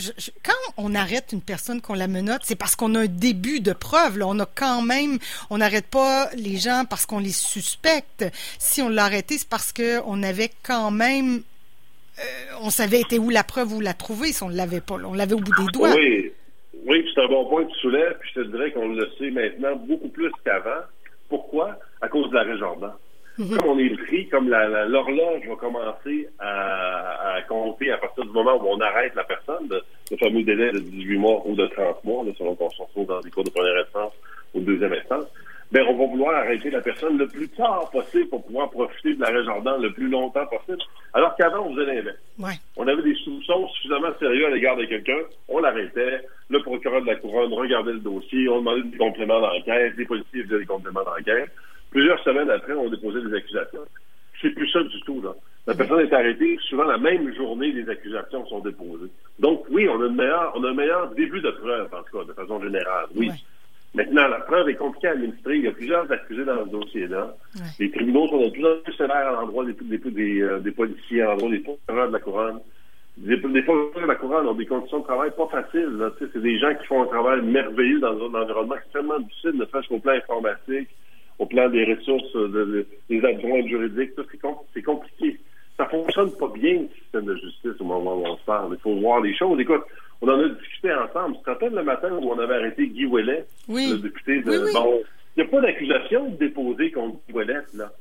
quand 0.45 0.73
on 0.77 0.95
arrête 0.95 1.31
une 1.33 1.43
personne 1.43 1.81
qu'on 1.81 1.95
la 1.95 2.09
menotte, 2.09 2.43
c'est 2.45 2.59
parce 2.59 2.75
qu'on 2.75 2.95
a 2.95 3.01
un 3.01 3.07
début 3.07 3.61
de 3.61 3.73
preuve. 3.73 4.19
Là. 4.19 4.27
On 4.27 4.39
a 4.41 4.47
quand 4.47 4.83
même, 4.83 5.19
on 5.51 5.59
n'arrête 5.59 5.87
pas 5.87 6.29
les 6.37 6.57
gens 6.57 6.85
parce 6.89 7.07
qu'on 7.07 7.21
les 7.21 7.33
suspecte. 7.33 8.25
Si 8.59 8.83
on 8.83 8.89
l'a 8.89 9.05
arrêté, 9.05 9.39
c'est 9.39 9.49
parce 9.49 9.73
qu'on 9.73 10.23
avait 10.23 10.51
quand 10.67 10.91
même, 10.91 11.43
euh, 12.19 12.23
on 12.63 12.71
savait 12.71 13.01
était 13.01 13.19
où 13.19 13.31
la 13.31 13.45
preuve, 13.45 13.73
où 13.75 13.81
la 13.81 13.95
trouver. 13.95 14.33
Si 14.33 14.43
on 14.43 14.49
ne 14.49 14.57
l'avait 14.57 14.81
pas, 14.81 14.97
on 15.05 15.15
l'avait 15.15 15.35
au 15.35 15.41
bout 15.41 15.65
des 15.65 15.73
doigts. 15.73 15.95
Oui, 15.95 16.33
oui, 16.87 17.09
c'est 17.15 17.21
un 17.21 17.29
bon 17.29 17.47
point 17.49 17.65
que 17.65 17.71
tu 17.71 17.79
soulèves. 17.79 18.17
Puis 18.21 18.31
je 18.35 18.41
te 18.41 18.47
dirais 18.49 18.73
qu'on 18.73 18.89
le 18.89 19.09
sait 19.19 19.31
maintenant 19.31 19.77
beaucoup 19.77 20.09
plus 20.09 20.33
qu'avant. 20.45 20.83
Pourquoi? 21.29 21.79
À 22.01 22.09
cause 22.09 22.29
de 22.31 22.35
l'arrêt 22.35 22.59
Jordan. 22.59 22.93
Mhm. 23.39 23.57
Comme 23.57 23.69
on 23.69 23.79
est 23.79 23.97
pris, 24.05 24.29
comme 24.29 24.49
l'horloge 24.49 25.47
va 25.49 25.55
commencer 25.57 26.29
à, 26.41 27.08
compter 27.43 27.91
à 27.91 27.99
partir 27.99 28.25
du 28.25 28.31
moment 28.31 28.57
où 28.57 28.69
on 28.69 28.81
arrête 28.81 29.15
la 29.15 29.25
personne, 29.25 29.69
le 29.69 30.17
fameux 30.17 30.43
délai 30.43 30.73
de 30.73 30.79
18 30.79 31.19
mois 31.19 31.43
ou 31.47 31.55
de 31.55 31.67
30 31.67 32.05
mois, 32.05 32.25
selon 32.37 32.55
qu'on 32.55 32.71
se 32.71 32.83
retrouve 32.83 33.07
dans 33.07 33.21
des 33.21 33.31
cours 33.31 33.45
de 33.45 33.51
première 33.51 33.85
instance 33.85 34.13
ou 34.55 34.61
de 34.61 34.65
deuxième 34.65 34.93
instance, 34.93 35.27
ben, 35.71 35.85
on 35.87 35.99
va 35.99 36.07
vouloir 36.07 36.35
arrêter 36.35 36.71
la 36.71 36.81
personne 36.81 37.19
le 37.19 37.27
plus 37.27 37.49
tard 37.51 37.91
possible 37.91 38.29
pour 38.31 38.43
pouvoir 38.45 38.71
profiter 38.71 39.15
de 39.15 39.21
l'arrêt 39.21 39.45
Jordan 39.45 39.83
le 39.83 39.93
plus 39.93 40.09
longtemps 40.09 40.47
possible. 40.47 40.79
Alors 41.13 41.37
qu'avant, 41.37 41.67
on 41.67 41.75
faisait 41.75 41.95
l'inverse. 41.95 42.17
On 42.77 42.89
avait 42.89 43.03
des 43.03 43.15
soupçons 43.17 43.69
suffisamment 43.69 44.09
sérieux 44.19 44.47
à 44.47 44.51
l'égard 44.51 44.77
de 44.77 44.87
quelqu'un, 44.87 45.19
on 45.49 45.59
l'arrêtait, 45.59 46.23
le 46.49 46.63
procureur 46.63 47.03
de 47.03 47.07
la 47.07 47.17
couronne 47.17 47.53
regardait 47.53 47.93
le 47.93 47.99
dossier, 47.99 48.49
on 48.49 48.61
demandait 48.61 48.83
des 48.89 48.97
compléments 48.97 49.41
d'enquête, 49.41 49.93
les 49.99 50.07
policiers 50.07 50.45
faisaient 50.45 50.61
des 50.61 50.67
compléments 50.67 51.05
d'enquête. 51.05 51.51
Plusieurs 51.91 52.23
semaines 52.23 52.51
après, 52.51 52.73
on 52.73 52.89
déposait 52.89 53.23
des 53.29 53.35
accusations. 53.35 53.85
C'est 54.41 54.51
plus 54.51 54.71
ça 54.71 54.83
du 54.83 55.01
tout, 55.03 55.21
là. 55.21 55.35
La 55.69 55.75
personne 55.75 56.01
est 56.01 56.13
arrêtée, 56.15 56.57
souvent 56.67 56.85
la 56.85 56.97
même 56.97 57.31
journée, 57.35 57.71
les 57.73 57.87
accusations 57.91 58.47
sont 58.47 58.61
déposées. 58.61 59.11
Donc, 59.39 59.67
oui, 59.71 59.87
on 59.87 60.01
a, 60.01 60.09
meilleur, 60.09 60.51
on 60.57 60.65
a 60.65 60.71
un 60.71 60.75
meilleur 60.75 61.11
début 61.11 61.43
de 61.43 61.51
preuve, 61.51 61.89
en 61.93 62.03
tout 62.05 62.19
cas, 62.19 62.25
de 62.25 62.33
façon 62.33 62.59
générale, 62.63 63.05
oui. 63.15 63.31
Maintenant, 63.95 64.29
la 64.29 64.41
preuve 64.41 64.71
est 64.71 64.77
compliquée 64.77 65.09
à 65.09 65.13
administrer. 65.13 65.57
Il 65.57 65.65
y 65.65 65.69
a 65.69 65.73
plusieurs 65.73 66.11
accusés 66.11 66.47
dans 66.47 66.65
ce 66.65 66.71
dossier-là. 66.71 67.37
Les 67.79 67.91
tribunaux 67.91 68.29
sont 68.29 68.47
de 68.47 68.51
plus 68.51 68.67
en 68.67 68.77
plus 68.83 68.95
sévères 68.95 69.29
à 69.29 69.33
l'endroit 69.33 69.67
des, 69.67 69.75
des, 69.75 70.41
euh, 70.41 70.59
des, 70.59 70.71
policiers, 70.71 71.21
à 71.21 71.27
l'endroit 71.27 71.51
des 71.51 71.59
procureurs 71.59 72.09
de 72.09 72.13
la 72.15 72.21
couronne. 72.21 72.61
Des, 73.19 73.37
des 73.37 73.63
procureurs 73.63 74.03
de 74.03 74.09
la 74.09 74.15
couronne 74.15 74.47
ont 74.47 74.55
des 74.55 74.67
conditions 74.67 75.01
de 75.01 75.05
travail 75.05 75.33
pas 75.37 75.49
faciles. 75.49 76.11
C'est 76.19 76.41
des 76.41 76.59
gens 76.59 76.75
qui 76.77 76.87
font 76.87 77.03
un 77.03 77.07
travail 77.07 77.43
merveilleux 77.43 78.01
dans 78.01 78.17
un 78.17 78.43
environnement 78.43 78.77
extrêmement 78.77 79.21
difficile, 79.21 79.53
ne 79.55 79.67
serait-ce 79.67 79.89
qu'au 79.89 79.99
plan 79.99 80.13
informatique, 80.13 80.89
au 81.39 81.45
plan 81.45 81.69
des 81.69 81.85
ressources 81.85 82.37
des 83.11 83.25
adjoints 83.25 83.67
juridiques. 83.67 84.13
C'est 84.73 84.83
compliqué. 84.83 85.39
Ça 85.79 85.87
fonctionne 85.87 86.33
pas 86.33 86.49
bien, 86.49 86.83
le 86.83 86.89
système 87.01 87.25
de 87.25 87.37
justice, 87.37 87.81
au 87.81 87.85
moment 87.85 88.17
où 88.17 88.27
on 88.27 88.37
se 88.37 88.45
parle. 88.45 88.75
Il 88.75 88.81
faut 88.81 88.95
voir 88.97 89.21
les 89.21 89.35
choses. 89.35 89.59
Écoute, 89.61 89.83
on 90.21 90.29
en 90.29 90.41
a 90.41 90.49
discuté 90.49 90.93
ensemble. 90.93 91.37
Tu 91.37 91.43
te 91.45 91.51
rappelles 91.51 91.73
le 91.73 91.85
matin 91.85 92.11
où 92.13 92.31
on 92.31 92.39
avait 92.39 92.57
arrêté 92.57 92.89
Guy 92.89 93.07
Ouellet, 93.07 93.47
le 93.69 93.97
député 93.99 94.43
de... 94.43 94.73
Bon, 94.73 95.01
il 95.37 95.45
n'y 95.45 95.49
a 95.49 95.51
pas 95.51 95.61
d'accusation 95.61 96.31
déposée 96.31 96.91
contre 96.91 97.19
Guy 97.29 97.35
Ouellet, 97.35 97.61
là. 97.75 97.93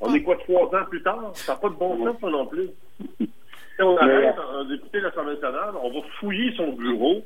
on 0.00 0.14
est 0.14 0.22
quoi, 0.22 0.36
trois 0.36 0.66
ans 0.74 0.84
plus 0.88 1.02
tard? 1.02 1.32
Ça 1.34 1.52
n'a 1.52 1.58
pas 1.58 1.68
de 1.68 1.74
bon 1.74 2.02
sens, 2.04 2.16
ça 2.20 2.28
non 2.28 2.46
plus. 2.46 2.70
Si 3.78 3.84
on 3.84 3.96
arrête 3.96 4.34
un 4.56 4.64
député 4.64 4.98
de 4.98 5.04
l'Assemblée 5.04 5.34
nationale, 5.34 5.74
on 5.80 5.90
va 5.92 6.00
fouiller 6.18 6.52
son 6.56 6.72
bureau, 6.72 7.22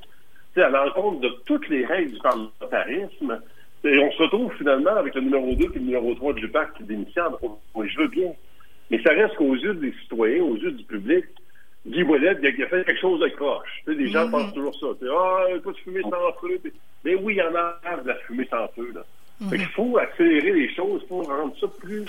à 0.56 0.68
l'encontre 0.68 1.20
de 1.20 1.30
toutes 1.46 1.66
les 1.70 1.86
règles 1.86 2.12
du 2.12 2.18
parlementarisme. 2.18 3.40
Et 3.84 3.98
on 3.98 4.12
se 4.12 4.22
retrouve 4.22 4.52
finalement 4.58 4.94
avec 4.94 5.14
le 5.14 5.22
numéro 5.22 5.54
2 5.54 5.64
et 5.64 5.68
le 5.78 5.80
numéro 5.80 6.14
3 6.14 6.34
du 6.34 6.48
PAC 6.48 6.74
qui 6.74 6.84
démissionne. 6.84 7.32
Oui, 7.74 7.88
je 7.88 7.98
veux 7.98 8.08
bien. 8.08 8.32
Mais 8.92 9.02
ça 9.02 9.10
reste 9.10 9.36
qu'aux 9.36 9.54
yeux 9.54 9.72
des 9.72 9.92
citoyens, 10.02 10.44
aux 10.44 10.56
yeux 10.56 10.72
du 10.72 10.84
public, 10.84 11.24
Guy 11.86 12.02
Ouellet, 12.02 12.36
il 12.42 12.62
a 12.62 12.68
fait 12.68 12.84
quelque 12.84 13.00
chose 13.00 13.20
de 13.20 13.28
croche. 13.28 13.82
Tu 13.86 13.92
sais, 13.92 13.98
les 13.98 14.10
gens 14.10 14.26
mm-hmm. 14.26 14.30
pensent 14.30 14.52
toujours 14.52 14.78
ça. 14.78 14.86
Ah, 15.10 15.46
il 15.50 15.62
pas 15.62 15.72
de 15.72 15.76
fumée 15.78 16.02
sans 16.02 16.32
feu. 16.42 16.60
Mais 17.02 17.14
oui, 17.14 17.32
il 17.32 17.36
y 17.38 17.42
en 17.42 17.56
a 17.56 18.02
de 18.02 18.06
la 18.06 18.14
fumée 18.16 18.46
sans 18.50 18.68
feu. 18.76 18.92
Là. 18.94 19.00
Mm-hmm. 19.40 19.54
il 19.54 19.66
faut 19.68 19.96
accélérer 19.96 20.52
les 20.52 20.74
choses 20.74 21.02
pour 21.06 21.26
rendre 21.26 21.58
ça 21.58 21.68
plus, 21.80 22.04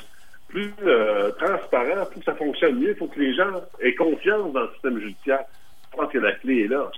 plus 0.49 0.73
euh, 0.85 1.31
transparent, 1.31 2.03
pour 2.03 2.19
que 2.19 2.25
ça 2.25 2.35
fonctionne 2.35 2.77
mieux. 2.79 2.89
Il 2.89 2.95
faut 2.97 3.07
que 3.07 3.19
les 3.21 3.33
gens 3.33 3.61
aient 3.79 3.95
confiance 3.95 4.51
dans 4.51 4.63
le 4.63 4.69
système 4.73 4.99
judiciaire. 4.99 5.45
Je 5.89 5.97
pense 5.97 6.11
que 6.11 6.17
la 6.17 6.33
clé 6.33 6.65
est 6.65 6.67
là. 6.67 6.91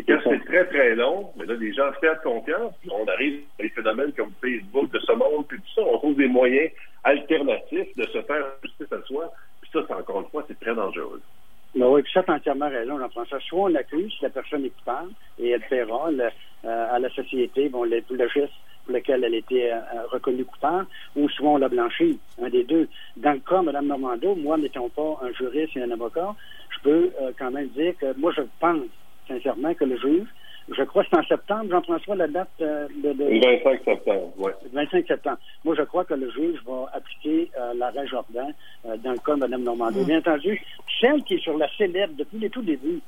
Et 0.00 0.02
quand 0.04 0.18
c'est 0.24 0.42
très, 0.46 0.64
très 0.64 0.94
long, 0.94 1.30
mais 1.36 1.44
là, 1.44 1.54
les 1.60 1.74
gens 1.74 1.90
perdent 2.00 2.22
confiance, 2.22 2.72
puis 2.80 2.90
on 2.90 3.06
arrive 3.06 3.42
à 3.58 3.62
des 3.64 3.68
phénomènes 3.68 4.12
comme 4.12 4.32
Facebook, 4.40 4.90
de 4.90 4.98
ce 4.98 5.12
monde, 5.12 5.46
puis 5.46 5.58
tout 5.58 5.74
ça, 5.74 5.82
on 5.86 5.98
trouve 5.98 6.16
des 6.16 6.26
moyens 6.26 6.70
alternatifs 7.04 7.94
de 7.98 8.04
se 8.04 8.22
faire 8.22 8.46
justice 8.64 8.90
à 8.90 9.02
soi. 9.02 9.30
Puis 9.60 9.70
ça, 9.74 9.80
c'est 9.86 9.92
encore 9.92 10.22
une 10.22 10.28
fois, 10.28 10.42
c'est 10.48 10.58
très 10.58 10.74
dangereux. 10.74 11.20
Ben 11.74 11.86
oui, 11.86 12.00
puis 12.00 12.12
ça, 12.14 12.22
tu 12.22 12.30
entièrement 12.30 12.70
raison, 12.70 12.98
Jean-François. 12.98 13.40
Soit 13.40 13.60
on 13.60 13.74
accuse 13.74 14.16
la 14.22 14.30
personne 14.30 14.64
est 14.64 14.70
coupable 14.70 15.10
et 15.38 15.50
elle 15.50 15.60
paiera 15.68 16.08
euh, 16.08 16.30
à 16.64 16.98
la 16.98 17.10
société, 17.10 17.68
bon, 17.68 17.84
le, 17.84 18.02
le 18.10 18.28
geste 18.28 18.54
pour 18.86 18.94
lequel 18.94 19.22
elle 19.22 19.34
était 19.34 19.70
euh, 19.70 20.06
reconnue 20.10 20.46
coupable, 20.46 20.86
ou 21.14 21.28
soit 21.28 21.50
on 21.50 21.58
l'a 21.58 21.68
blanchi, 21.68 22.18
un 22.42 22.48
des 22.48 22.64
deux. 22.64 22.88
Dans 23.18 23.32
le 23.32 23.40
cas 23.40 23.60
Mme 23.60 23.86
Normando, 23.86 24.34
moi, 24.34 24.56
n'étant 24.56 24.88
pas 24.88 25.20
un 25.22 25.32
juriste 25.34 25.76
et 25.76 25.82
un 25.82 25.90
avocat, 25.90 26.34
je 26.70 26.80
peux 26.84 27.10
euh, 27.20 27.32
quand 27.38 27.50
même 27.50 27.68
dire 27.68 27.92
que 27.98 28.18
moi, 28.18 28.32
je 28.34 28.42
pense 28.58 28.80
sincèrement 29.30 29.74
que 29.74 29.84
le 29.84 29.96
juge, 29.96 30.26
je 30.76 30.82
crois 30.84 31.02
que 31.02 31.08
c'est 31.10 31.18
en 31.18 31.24
septembre, 31.24 31.70
Jean-François, 31.70 32.14
la 32.16 32.28
date 32.28 32.48
euh, 32.60 32.86
de, 33.02 33.08
Le 33.08 33.40
25 33.40 33.84
septembre, 33.84 34.32
oui. 34.38 34.52
25 34.72 35.06
septembre. 35.06 35.38
Moi, 35.64 35.74
je 35.76 35.82
crois 35.82 36.04
que 36.04 36.14
le 36.14 36.30
juge 36.30 36.58
va 36.64 36.90
appliquer 36.92 37.50
euh, 37.58 37.74
l'arrêt 37.74 38.06
Jordan 38.06 38.52
euh, 38.86 38.96
dans 38.98 39.12
le 39.12 39.18
cas 39.18 39.34
de 39.34 39.40
Mme 39.40 39.62
Normandie. 39.62 40.00
Mm. 40.00 40.04
Bien 40.04 40.18
entendu, 40.18 40.62
celle 41.00 41.22
qui 41.24 41.34
est 41.34 41.42
sur 41.42 41.56
la 41.58 41.68
célèbre 41.76 42.14
depuis 42.16 42.38
les 42.38 42.50
tout 42.50 42.62
débuts, 42.62 43.00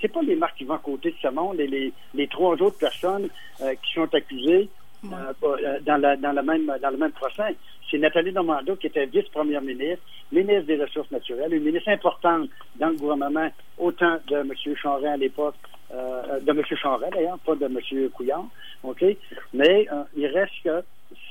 c'est 0.00 0.08
pas 0.08 0.22
les 0.22 0.34
marques 0.34 0.56
qui 0.56 0.64
vont 0.64 0.74
à 0.74 0.78
côté 0.78 1.10
de 1.12 1.16
ce 1.22 1.28
monde 1.28 1.60
et 1.60 1.66
les, 1.66 1.92
les 2.14 2.26
trois 2.26 2.60
autres 2.60 2.78
personnes 2.78 3.28
qui 3.58 3.92
sont 3.94 4.12
accusées 4.12 4.68
dans, 5.02 5.96
la, 5.96 6.16
dans, 6.16 6.32
la 6.32 6.42
même, 6.42 6.66
dans 6.82 6.90
le 6.90 6.96
même 6.96 7.12
procès. 7.12 7.56
C'est 7.90 7.98
Nathalie 7.98 8.32
Normando 8.32 8.76
qui 8.76 8.88
était 8.88 9.06
vice-première 9.06 9.62
ministre, 9.62 10.04
ministre 10.32 10.66
des 10.66 10.82
Ressources 10.82 11.10
naturelles, 11.10 11.54
une 11.54 11.62
ministre 11.62 11.90
importante 11.90 12.48
dans 12.76 12.88
le 12.88 12.96
gouvernement, 12.96 13.48
autant 13.84 14.16
de 14.28 14.36
M. 14.36 14.52
Chanret 14.76 15.08
à 15.08 15.16
l'époque, 15.16 15.56
de 15.90 16.50
M. 16.50 16.62
Chanret 16.80 17.10
d'ailleurs, 17.10 17.38
pas 17.40 17.54
de 17.54 17.66
M. 17.66 17.78
Couillard, 18.10 18.46
OK? 18.82 19.04
Mais 19.52 19.86
il 20.16 20.26
reste 20.26 20.54
que 20.64 20.82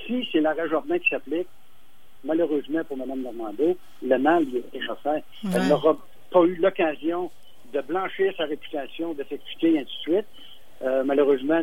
si 0.06 0.28
c'est 0.32 0.40
l'arrêt 0.40 0.70
Jourdain 0.70 1.00
qui 1.00 1.10
s'applique, 1.10 1.48
malheureusement 2.24 2.84
pour 2.86 2.98
Mme 2.98 3.22
Normando, 3.22 3.78
le 4.02 4.18
mal 4.18 4.46
est 4.74 4.80
fait. 5.04 5.24
Elle 5.54 5.68
n'aura 5.68 5.98
pas 6.32 6.44
eu 6.44 6.56
l'occasion 6.56 7.30
de 7.74 7.82
blanchir 7.82 8.34
sa 8.38 8.46
réputation, 8.46 9.14
de 9.14 9.24
s'expliquer, 9.24 9.74
et 9.74 9.80
ainsi 9.80 9.86
de 9.86 10.14
suite. 10.14 10.26
Euh, 10.84 11.04
malheureusement, 11.04 11.62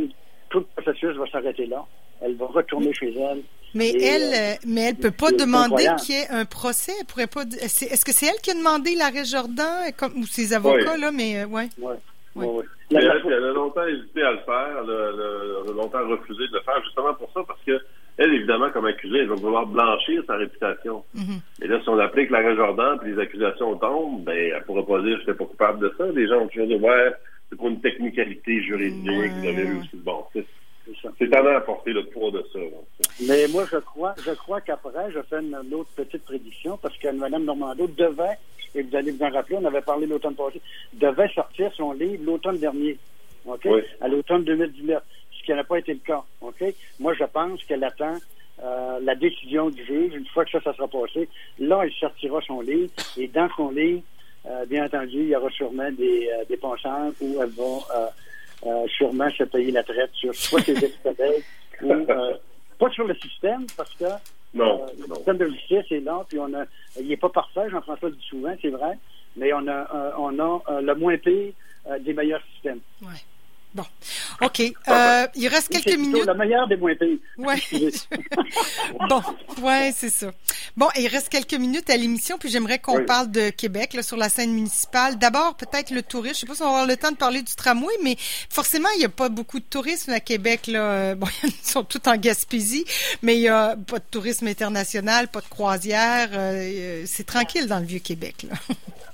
tout 0.49 0.61
le 0.61 0.83
processus 0.83 1.17
va 1.17 1.27
s'arrêter 1.31 1.67
là. 1.67 1.85
Elle 2.21 2.37
va 2.37 2.47
retourner 2.47 2.93
chez 2.93 3.15
elle. 3.17 3.43
Mais 3.75 3.91
elle, 3.91 4.35
euh, 4.35 4.55
mais 4.67 4.89
elle 4.89 4.97
peut 4.97 5.11
pas 5.11 5.31
demander 5.31 5.87
qu'il 6.01 6.15
y 6.15 6.19
ait 6.19 6.29
un 6.31 6.45
procès. 6.45 6.93
Elle 7.01 7.07
pourrait 7.07 7.27
pas. 7.27 7.43
Est-ce 7.43 8.05
que 8.05 8.13
c'est 8.13 8.27
elle 8.27 8.41
qui 8.43 8.51
a 8.51 8.55
demandé 8.55 8.95
l'arrêt 8.97 9.25
Jordan 9.25 9.93
comme, 9.97 10.19
ou 10.19 10.27
ses 10.27 10.53
avocats 10.53 10.97
là 10.97 11.11
Mais 11.13 11.43
euh, 11.43 11.47
ouais. 11.47 11.69
Oui. 11.79 11.95
Ouais. 12.35 12.47
Ouais. 12.47 12.65
Elle, 12.93 13.23
elle, 13.27 13.45
a 13.45 13.53
longtemps 13.53 13.87
hésité 13.87 14.23
à 14.23 14.33
le 14.33 14.39
faire. 14.39 14.83
Elle 14.83 14.91
a, 14.91 15.11
elle 15.65 15.71
a, 15.71 15.73
longtemps 15.75 16.09
refusé 16.09 16.47
de 16.49 16.55
le 16.55 16.61
faire 16.61 16.83
justement 16.85 17.15
pour 17.15 17.31
ça 17.33 17.43
parce 17.47 17.61
que 17.67 17.81
elle, 18.19 18.35
évidemment, 18.35 18.71
comme 18.71 18.87
accusée, 18.87 19.21
elle 19.21 19.29
va 19.29 19.37
vouloir 19.37 19.67
blanchir 19.67 20.23
sa 20.27 20.37
réputation. 20.37 21.05
Mm-hmm. 21.17 21.65
Et 21.65 21.69
là, 21.69 21.81
si 21.83 21.89
on 21.89 21.99
applique 21.99 22.31
l'arrêt 22.31 22.55
Jordan 22.55 22.99
puis 23.01 23.13
les 23.13 23.19
accusations 23.19 23.77
tombent, 23.77 24.25
ben, 24.25 24.53
elle 24.55 24.63
pourra 24.65 24.85
pas 24.85 25.01
dire 25.03 25.17
je 25.17 25.21
n'étais 25.21 25.35
pas 25.35 25.45
coupable 25.47 25.81
de 25.81 25.95
ça. 25.97 26.07
Les 26.15 26.27
gens 26.29 26.41
vont 26.41 26.49
toujours 26.49 26.67
dire 26.67 26.83
ouais, 26.83 27.15
c'est 27.49 27.57
pour 27.57 27.69
une 27.69 27.81
technicalité 27.81 28.63
juridique, 28.63 29.33
vous 29.33 29.49
avez 29.49 29.63
réussi. 29.63 29.97
Bon, 30.05 30.25
c'est 30.87 31.09
c'est 31.19 31.35
à 31.35 31.57
apporter 31.57 31.93
le 31.93 32.05
poids 32.07 32.31
de 32.31 32.45
ça. 32.53 32.59
Mais 33.27 33.47
moi, 33.49 33.65
je 33.71 33.77
crois, 33.79 34.15
je 34.25 34.33
crois 34.33 34.61
qu'après, 34.61 35.11
je 35.13 35.21
fais 35.23 35.41
une, 35.41 35.75
autre 35.75 35.91
petite 35.95 36.25
prédiction 36.25 36.79
parce 36.79 36.97
que 36.99 37.09
Mme 37.09 37.45
Normando 37.45 37.87
devait, 37.87 38.39
et 38.75 38.83
vous 38.83 38.97
allez 38.97 39.13
vous 39.13 39.23
en 39.23 39.31
rappeler, 39.31 39.57
on 39.61 39.65
avait 39.65 39.83
parlé 39.83 40.07
l'automne 40.07 40.35
passé, 40.35 40.61
devait 40.95 41.29
sortir 41.29 41.73
son 41.77 41.93
livre 41.93 42.25
l'automne 42.25 42.59
dernier. 42.59 42.99
OK? 43.47 43.67
À 44.01 44.09
l'automne 44.09 44.45
2019 44.45 45.03
ce 45.41 45.45
qui 45.45 45.53
n'a 45.53 45.65
pas 45.65 45.79
été 45.79 45.93
le 45.95 46.01
cas. 46.01 46.23
OK? 46.41 46.63
Moi, 46.99 47.15
je 47.15 47.25
pense 47.25 47.65
qu'elle 47.65 47.85
attend 47.85 48.17
euh, 48.63 48.99
la 49.03 49.15
décision 49.15 49.71
du 49.71 49.85
juge. 49.85 50.15
Une 50.15 50.27
fois 50.27 50.45
que 50.45 50.51
ça, 50.51 50.61
ça 50.61 50.75
sera 50.75 50.89
passé, 50.89 51.29
là, 51.59 51.81
elle 51.83 51.93
sortira 51.93 52.41
son 52.47 52.61
livre. 52.61 52.91
Et 53.17 53.29
dans 53.29 53.49
son 53.57 53.71
livre, 53.71 54.03
euh, 54.47 54.67
bien 54.67 54.85
entendu, 54.85 55.19
il 55.19 55.29
y 55.29 55.37
aura 55.37 55.51
sûrement 55.51 55.91
des, 55.93 56.29
euh, 56.29 56.45
des 56.49 56.57
penchants 56.57 57.11
où 57.21 57.43
elle 57.43 57.51
va 58.63 58.87
sûrement 58.89 59.31
se 59.31 59.45
payer 59.45 59.71
la 59.73 59.83
traite 59.83 60.11
sur 60.13 60.35
soit 60.35 60.61
ses 60.63 60.73
ex 60.85 60.99
ou 61.83 62.07
pas 62.79 62.91
sur 62.91 63.07
le 63.07 63.15
système, 63.15 63.67
parce 63.77 63.95
que 63.95 64.05
non, 64.55 64.87
le 64.99 65.15
système 65.15 65.37
de 65.37 65.49
justice 65.49 65.91
est 65.91 66.01
là, 66.01 66.25
puis 66.29 66.39
on 66.39 66.53
a, 66.55 66.65
il 66.99 67.09
n'est 67.09 67.17
pas 67.17 67.29
parfait, 67.29 67.69
Jean-François 67.71 68.11
dit 68.11 68.27
souvent, 68.29 68.55
c'est 68.61 68.71
vrai, 68.71 68.99
mais 69.37 69.53
on 69.53 69.67
a, 69.69 70.15
on 70.19 70.39
a 70.39 70.81
le 70.81 70.95
moins 70.95 71.17
pire 71.19 71.53
des 72.01 72.13
meilleurs 72.13 72.43
systèmes. 72.55 72.81
Ouais. 73.03 73.09
Bon, 73.73 73.85
OK. 74.43 74.61
Euh, 74.61 75.27
il 75.37 75.47
reste 75.47 75.69
quelques 75.69 75.97
minutes. 75.97 76.25
la 76.27 76.35
meilleure 76.35 76.67
des 76.67 76.77
moins 76.77 76.95
pays. 76.97 77.21
Ouais. 77.39 77.57
bon, 79.09 79.23
ouais, 79.63 79.93
c'est 79.95 80.11
ça. 80.11 80.33
Bon, 80.77 80.89
il 80.99 81.07
reste 81.07 81.29
quelques 81.29 81.55
minutes 81.55 81.89
à 81.89 81.97
l'émission, 81.97 82.37
puis 82.37 82.49
j'aimerais 82.49 82.81
qu'on 82.81 83.05
parle 83.05 83.31
de 83.31 83.51
Québec 83.51 83.95
là, 83.95 84.03
sur 84.03 84.17
la 84.17 84.29
scène 84.29 84.53
municipale. 84.53 85.19
D'abord, 85.19 85.57
peut-être 85.57 85.91
le 85.91 86.03
tourisme. 86.03 86.35
Je 86.35 86.41
sais 86.41 86.47
pas 86.47 86.55
si 86.55 86.63
on 86.63 86.67
va 86.67 86.71
avoir 86.71 86.87
le 86.87 86.97
temps 86.97 87.13
de 87.13 87.17
parler 87.17 87.43
du 87.43 87.55
tramway, 87.55 87.95
mais 88.03 88.17
forcément, 88.19 88.89
il 88.97 88.99
n'y 88.99 89.05
a 89.05 89.09
pas 89.09 89.29
beaucoup 89.29 89.61
de 89.61 89.65
tourisme 89.65 90.11
à 90.11 90.21
Québec. 90.21 90.67
Là. 90.67 91.15
Bon, 91.15 91.29
ils 91.45 91.51
sont 91.63 91.85
tous 91.85 92.09
en 92.09 92.17
Gaspésie, 92.17 92.85
mais 93.23 93.37
il 93.37 93.41
n'y 93.41 93.49
a 93.49 93.77
pas 93.77 93.99
de 93.99 94.05
tourisme 94.11 94.49
international, 94.49 95.29
pas 95.29 95.41
de 95.41 95.49
croisière. 95.49 96.31
Euh, 96.33 97.03
c'est 97.07 97.25
tranquille 97.25 97.69
dans 97.69 97.79
le 97.79 97.87
vieux 97.87 98.01
Québec. 98.01 98.47
Là. 98.49 98.57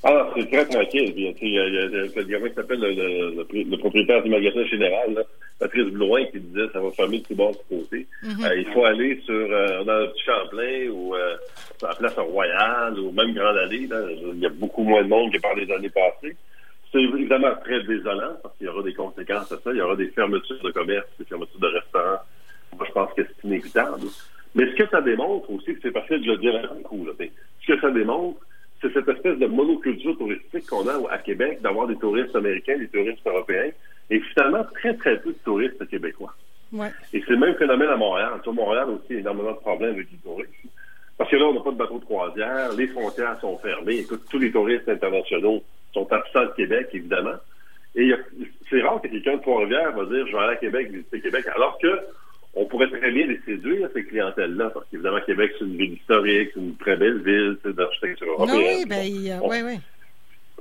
Ah, 0.09 0.31
c'est 0.37 0.47
très 0.51 0.65
tranquille. 0.67 1.13
Il 1.17 1.23
y 1.25 1.27
a, 1.27 1.33
il 1.43 1.53
y 1.53 1.59
a, 1.59 1.67
il 1.67 2.31
y 2.31 2.35
a 2.35 2.49
qui 2.49 2.55
s'appelle 2.55 2.79
le, 2.79 2.93
le, 2.93 3.63
le, 3.65 3.77
propriétaire 3.79 4.23
du 4.23 4.31
magasin 4.31 4.46
général, 4.67 5.15
là, 5.15 5.23
Patrice 5.59 5.87
Blouin, 5.87 6.25
qui 6.27 6.41
disait 6.41 6.69
ça 6.73 6.81
va 6.81 6.91
fermer 6.91 7.21
de 7.21 7.25
tout 7.25 7.35
bord 7.35 7.53
de 7.53 7.77
côté. 7.77 8.07
Mm-hmm. 8.23 8.47
euh, 8.47 8.57
il 8.59 8.73
faut 8.73 8.85
aller 8.85 9.21
sur 9.25 9.35
euh, 9.35 9.85
dans 9.85 10.01
le 10.01 10.11
petit 10.11 10.25
Champlain 10.25 10.89
ou 10.91 11.15
euh, 11.15 11.37
sur 11.79 11.89
la 11.89 11.95
place 11.95 12.15
Royale 12.19 12.99
ou 12.99 13.11
même 13.13 13.33
Grande 13.33 13.57
Allée. 13.57 13.87
Là, 13.87 14.03
il 14.35 14.39
y 14.39 14.47
a 14.47 14.51
beaucoup 14.51 14.83
moins 14.83 15.03
de 15.03 15.09
monde 15.09 15.33
que 15.33 15.41
par 15.41 15.55
les 15.55 15.71
années 15.73 15.91
passées. 15.91 16.37
C'est 16.93 17.03
évidemment 17.03 17.55
très 17.65 17.83
désolant 17.85 18.37
parce 18.43 18.57
qu'il 18.57 18.67
y 18.67 18.71
aura 18.71 18.83
des 18.83 18.95
conséquences 18.95 19.51
à 19.51 19.59
ça. 19.59 19.71
Il 19.73 19.77
y 19.77 19.81
aura 19.81 19.97
des 19.97 20.09
fermetures 20.09 20.63
de 20.63 20.71
commerce, 20.71 21.07
des 21.19 21.25
fermetures 21.25 21.61
de 21.61 21.67
restaurants. 21.67 22.21
Moi, 22.77 22.87
je 22.87 22.93
pense 22.93 23.13
que 23.15 23.23
c'est 23.23 23.49
inévitable. 23.49 24.07
Mais 24.55 24.71
ce 24.71 24.77
que 24.77 24.89
ça 24.89 25.01
démontre 25.01 25.51
aussi, 25.51 25.77
c'est 25.83 25.91
facile 25.91 26.23
de 26.23 26.33
le 26.33 26.39
dire 26.39 26.55
à 26.57 26.75
un 26.75 26.83
coup. 26.83 27.05
Là, 27.05 27.13
ce 27.19 27.67
que 27.67 27.81
ça 27.81 27.91
démontre, 27.91 28.41
c'est 28.81 28.93
cette 28.93 29.09
espèce 29.09 29.39
de 29.39 29.47
monoculture 29.47 30.17
touristique 30.17 30.67
qu'on 30.67 30.87
a 30.87 31.11
à 31.11 31.19
Québec, 31.19 31.61
d'avoir 31.63 31.87
des 31.87 31.97
touristes 31.97 32.35
américains, 32.37 32.79
des 32.79 32.89
touristes 32.89 33.27
européens, 33.27 33.71
et 34.11 34.21
finalement 34.21 34.65
très, 34.75 34.95
très 34.95 35.19
peu 35.19 35.31
de 35.31 35.39
touristes 35.45 35.87
québécois. 35.89 36.35
Ouais. 36.73 36.91
Et 37.13 37.23
c'est 37.27 37.33
le 37.33 37.39
même 37.39 37.55
phénomène 37.57 37.89
à 37.89 37.97
Montréal. 37.97 38.33
Sur 38.43 38.53
Montréal 38.53 38.89
aussi, 38.91 39.07
il 39.11 39.15
y 39.15 39.19
a 39.19 39.21
énormément 39.21 39.53
de 39.53 39.59
problèmes 39.59 39.95
avec 39.95 40.09
les 40.11 40.19
touristes. 40.19 40.51
Parce 41.19 41.31
que 41.31 41.37
là, 41.37 41.47
on 41.47 41.55
n'a 41.55 41.61
pas 41.61 41.71
de 41.71 41.77
bateau 41.77 41.99
de 41.99 42.05
croisière, 42.05 42.73
les 42.75 42.89
frontières 42.89 43.41
sont 43.41 43.57
fermées. 43.59 43.99
Écoute, 43.99 44.23
tous 44.31 44.39
les 44.39 44.51
touristes 44.53 44.89
internationaux 44.89 45.63
sont 45.95 46.13
absents 46.13 46.45
de 46.45 46.53
Québec, 46.57 46.89
évidemment. 46.93 47.37
Et 47.95 48.13
c'est 48.69 48.83
rare 48.83 49.01
que 49.01 49.09
quelqu'un 49.09 49.37
de 49.37 49.43
Trois-Rivières 49.43 49.93
va 49.93 50.05
dire, 50.05 50.27
je 50.27 50.33
vais 50.33 50.39
aller 50.39 50.53
à 50.53 50.57
Québec 50.57 50.91
visiter 50.91 51.21
Québec, 51.21 51.47
alors 51.55 51.79
que 51.79 51.89
on 52.55 52.65
pourrait 52.67 52.89
très 52.89 53.11
bien 53.11 53.27
les 53.27 53.41
séduire, 53.45 53.89
ces 53.95 54.05
clientèles-là, 54.05 54.71
parce 54.71 54.87
qu'évidemment, 54.91 55.21
Québec, 55.25 55.53
c'est 55.59 55.65
une 55.65 55.77
ville 55.77 55.95
historique, 55.95 56.51
c'est 56.55 56.61
une 56.61 56.77
très 56.77 56.97
belle 56.97 57.23
ville, 57.23 57.57
c'est 57.63 57.75
d'architecture 57.75 58.29
européenne. 58.29 58.59
Oui, 58.59 58.85
ben, 58.87 59.41
oui, 59.45 59.57
oui. 59.63 59.79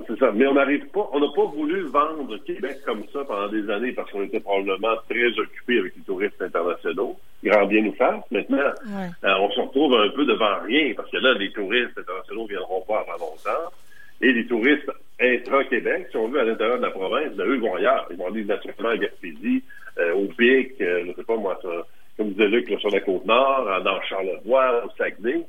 C'est 0.06 0.18
ça. 0.18 0.30
Mais 0.34 0.46
on 0.46 0.54
n'arrive 0.54 0.86
pas, 0.88 1.08
on 1.12 1.20
n'a 1.20 1.28
pas 1.34 1.46
voulu 1.46 1.82
vendre 1.88 2.36
Québec 2.44 2.78
comme 2.84 3.04
ça 3.12 3.24
pendant 3.24 3.48
des 3.48 3.68
années 3.70 3.92
parce 3.92 4.10
qu'on 4.10 4.22
était 4.22 4.40
probablement 4.40 4.94
très 5.08 5.28
occupés 5.38 5.78
avec 5.78 5.96
les 5.96 6.02
touristes 6.02 6.40
internationaux. 6.40 7.16
Grand 7.42 7.66
bien 7.66 7.82
nous 7.82 7.94
fasse. 7.94 8.22
Maintenant, 8.30 8.58
euh, 8.58 9.34
on 9.40 9.50
se 9.50 9.60
retrouve 9.60 9.94
un 9.94 10.10
peu 10.10 10.26
devant 10.26 10.60
rien 10.64 10.92
parce 10.94 11.10
que 11.10 11.16
là, 11.16 11.32
les 11.34 11.50
touristes 11.50 11.96
internationaux 11.98 12.42
ne 12.42 12.48
viendront 12.48 12.82
pas 12.82 13.00
avant 13.00 13.24
longtemps. 13.24 13.72
Et 14.20 14.32
les 14.32 14.46
touristes 14.46 14.90
intra-Québec, 15.20 16.08
si 16.10 16.16
on 16.16 16.28
veut, 16.28 16.40
à 16.40 16.44
l'intérieur 16.44 16.78
de 16.78 16.82
la 16.82 16.90
province, 16.90 17.32
ben, 17.34 17.46
eux 17.46 17.58
vont 17.58 17.74
ailleurs. 17.76 18.06
Ils 18.10 18.16
vont 18.16 18.28
aller 18.28 18.44
naturellement 18.44 18.90
à 18.90 18.96
Gaspésie, 18.96 19.62
euh, 19.98 20.14
au 20.14 20.26
Pic, 20.26 20.80
euh, 20.80 21.02
je 21.04 21.08
ne 21.08 21.14
sais 21.14 21.24
pas 21.24 21.36
moi, 21.36 21.58
ça, 21.62 21.68
comme 22.16 22.30
disait 22.30 22.48
Luc, 22.48 22.68
là, 22.70 22.78
sur 22.78 22.90
la 22.90 23.00
Côte-Nord, 23.00 23.82
dans 23.82 24.00
Charlevoix, 24.02 24.84
au 24.84 24.90
Saguenay. 24.96 25.46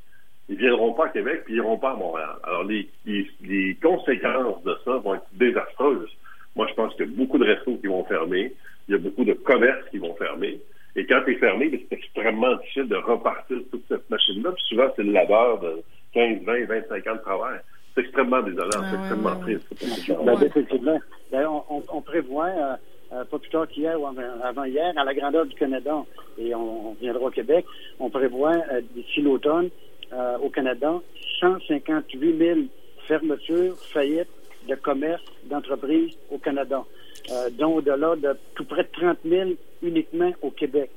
Ils 0.50 0.58
viendront 0.58 0.94
pas 0.94 1.08
à 1.08 1.10
Québec, 1.10 1.42
puis 1.46 1.56
ils 1.56 1.58
iront 1.58 1.78
pas 1.78 1.92
à 1.92 1.96
Montréal. 1.96 2.36
Alors, 2.44 2.64
les, 2.64 2.88
les, 3.06 3.28
conséquences 4.08 4.64
de 4.64 4.76
ça 4.86 4.98
vont 4.98 5.16
être 5.16 5.28
désastreuses. 5.34 6.10
Moi, 6.56 6.68
je 6.70 6.74
pense 6.74 6.94
qu'il 6.96 7.06
y 7.06 7.10
a 7.10 7.16
beaucoup 7.16 7.38
de 7.38 7.46
restos 7.46 7.78
qui 7.78 7.88
vont 7.88 8.04
fermer. 8.06 8.54
Il 8.88 8.94
y 8.94 8.96
a 8.96 8.98
beaucoup 8.98 9.26
de 9.26 9.34
commerces 9.34 9.88
qui 9.92 9.98
vont 9.98 10.16
fermer. 10.16 10.60
Et 10.96 11.06
quand 11.06 11.22
c'est 11.26 11.36
fermé, 11.36 11.70
ben, 11.70 11.80
c'est 11.88 11.96
extrêmement 11.96 12.56
difficile 12.56 12.88
de 12.88 12.96
repartir 12.96 13.58
toute 13.72 13.84
cette 13.88 14.10
machine-là. 14.10 14.52
Puis 14.52 14.64
souvent, 14.70 14.88
c'est 14.96 15.04
le 15.04 15.12
labeur 15.12 15.60
de 15.60 15.84
15, 16.14 16.44
20, 16.44 16.66
25 16.66 17.08
ans 17.08 17.16
de 17.16 17.22
travail. 17.22 17.60
C'est 17.94 18.02
extrêmement 18.02 18.42
désolant, 18.42 18.70
c'est 18.72 18.96
ah, 18.96 19.00
extrêmement 19.00 19.36
triste. 19.40 19.68
Ben, 20.24 20.42
effectivement. 20.42 21.00
on, 21.32 21.84
on, 21.90 22.02
prévoit, 22.02 22.48
euh, 22.48 22.76
euh, 23.14 23.26
pas 23.26 23.40
plus 23.40 23.50
tard 23.50 23.68
qu'hier 23.68 24.00
ou 24.00 24.08
avant-hier, 24.44 24.94
à 24.96 25.04
la 25.04 25.14
grandeur 25.14 25.46
du 25.46 25.56
Canada, 25.56 26.04
et 26.38 26.54
on, 26.56 26.94
viendra 27.00 27.26
au 27.26 27.32
Québec, 27.32 27.66
on 28.00 28.10
prévoit 28.10 28.56
euh, 28.72 28.82
d'ici 28.96 29.22
l'automne, 29.22 29.70
au 30.42 30.50
Canada, 30.50 31.02
158 31.42 32.38
000 32.38 32.60
fermetures, 33.08 33.78
faillites 33.94 34.28
de 34.68 34.76
commerce, 34.76 35.24
d'entreprises 35.46 36.14
au 36.30 36.38
Canada, 36.38 36.84
dont 37.54 37.76
au-delà 37.76 38.16
de 38.16 38.38
tout 38.56 38.66
près 38.66 38.84
de 38.84 38.90
30 38.92 39.18
000 39.26 39.52
uniquement 39.82 40.32
au 40.42 40.52
Québec. 40.52 40.90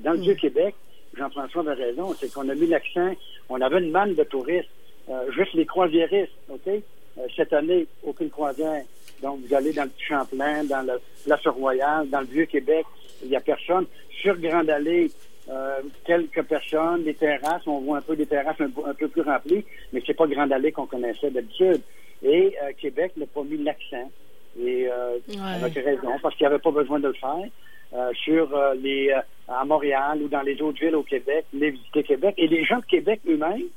Dans 0.00 0.12
le 0.12 0.18
hmm. 0.18 0.22
Vieux-Québec, 0.22 0.74
Jean-François 1.16 1.62
avait 1.62 1.84
raison, 1.84 2.14
c'est 2.20 2.32
qu'on 2.32 2.48
a 2.48 2.54
mis 2.54 2.66
l'accent, 2.66 3.12
on 3.48 3.60
avait 3.60 3.78
une 3.78 3.90
manne 3.90 4.14
de 4.14 4.24
touristes 4.24 4.68
euh, 5.10 5.30
juste 5.32 5.52
les 5.54 5.66
croisiéristes, 5.66 6.32
OK? 6.48 6.66
Euh, 6.66 7.26
cette 7.36 7.52
année, 7.52 7.86
aucune 8.02 8.30
croisière. 8.30 8.82
Donc, 9.22 9.40
vous 9.46 9.54
allez 9.54 9.72
dans 9.72 9.84
le 9.84 9.90
Petit 9.90 10.04
Champlain, 10.04 10.64
dans 10.64 10.82
le 10.82 11.00
Place 11.24 11.46
Royale, 11.46 12.08
dans 12.08 12.20
le 12.20 12.26
Vieux-Québec, 12.26 12.86
il 13.22 13.28
n'y 13.28 13.36
a 13.36 13.40
personne. 13.40 13.86
Sur 14.22 14.38
Grande 14.38 14.70
Allée, 14.70 15.10
euh, 15.48 15.80
quelques 16.04 16.42
personnes, 16.42 17.04
des 17.04 17.14
terrasses, 17.14 17.66
on 17.66 17.80
voit 17.80 17.98
un 17.98 18.02
peu 18.02 18.16
des 18.16 18.26
terrasses 18.26 18.60
un, 18.60 18.94
peu 18.94 19.08
plus 19.08 19.22
remplies, 19.22 19.64
mais 19.92 20.02
c'est 20.06 20.14
pas 20.14 20.26
Grande 20.26 20.52
Allée 20.52 20.72
qu'on 20.72 20.86
connaissait 20.86 21.30
d'habitude. 21.30 21.82
Et 22.22 22.56
Québec 22.78 23.12
n'a 23.16 23.26
pas 23.26 23.42
mis 23.42 23.58
l'accent. 23.58 24.10
Et 24.58 24.88
euh, 24.88 25.18
avec 25.56 25.74
raison, 25.74 26.12
parce 26.22 26.34
qu'il 26.36 26.46
n'y 26.46 26.52
avait 26.52 26.62
pas 26.62 26.70
besoin 26.70 26.98
de 26.98 27.08
le 27.08 27.14
faire. 27.14 28.14
sur 28.14 28.48
les 28.80 29.14
à 29.46 29.64
Montréal 29.66 30.22
ou 30.22 30.28
dans 30.28 30.40
les 30.40 30.62
autres 30.62 30.80
villes 30.80 30.96
au 30.96 31.02
Québec, 31.02 31.44
les 31.52 31.72
visiter 31.72 32.02
Québec. 32.02 32.34
Et 32.38 32.46
les 32.46 32.64
gens 32.64 32.78
de 32.78 32.86
Québec 32.86 33.20
eux-mêmes 33.28 33.68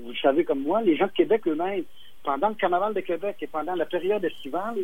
vous 0.00 0.10
le 0.10 0.16
savez 0.16 0.44
comme 0.44 0.62
moi, 0.62 0.82
les 0.82 0.96
gens 0.96 1.06
de 1.06 1.12
Québec 1.12 1.46
eux-mêmes, 1.46 1.84
pendant 2.24 2.48
le 2.48 2.54
carnaval 2.54 2.94
de 2.94 3.00
Québec 3.00 3.36
et 3.40 3.46
pendant 3.46 3.74
la 3.74 3.86
période 3.86 4.24
estivale, 4.24 4.76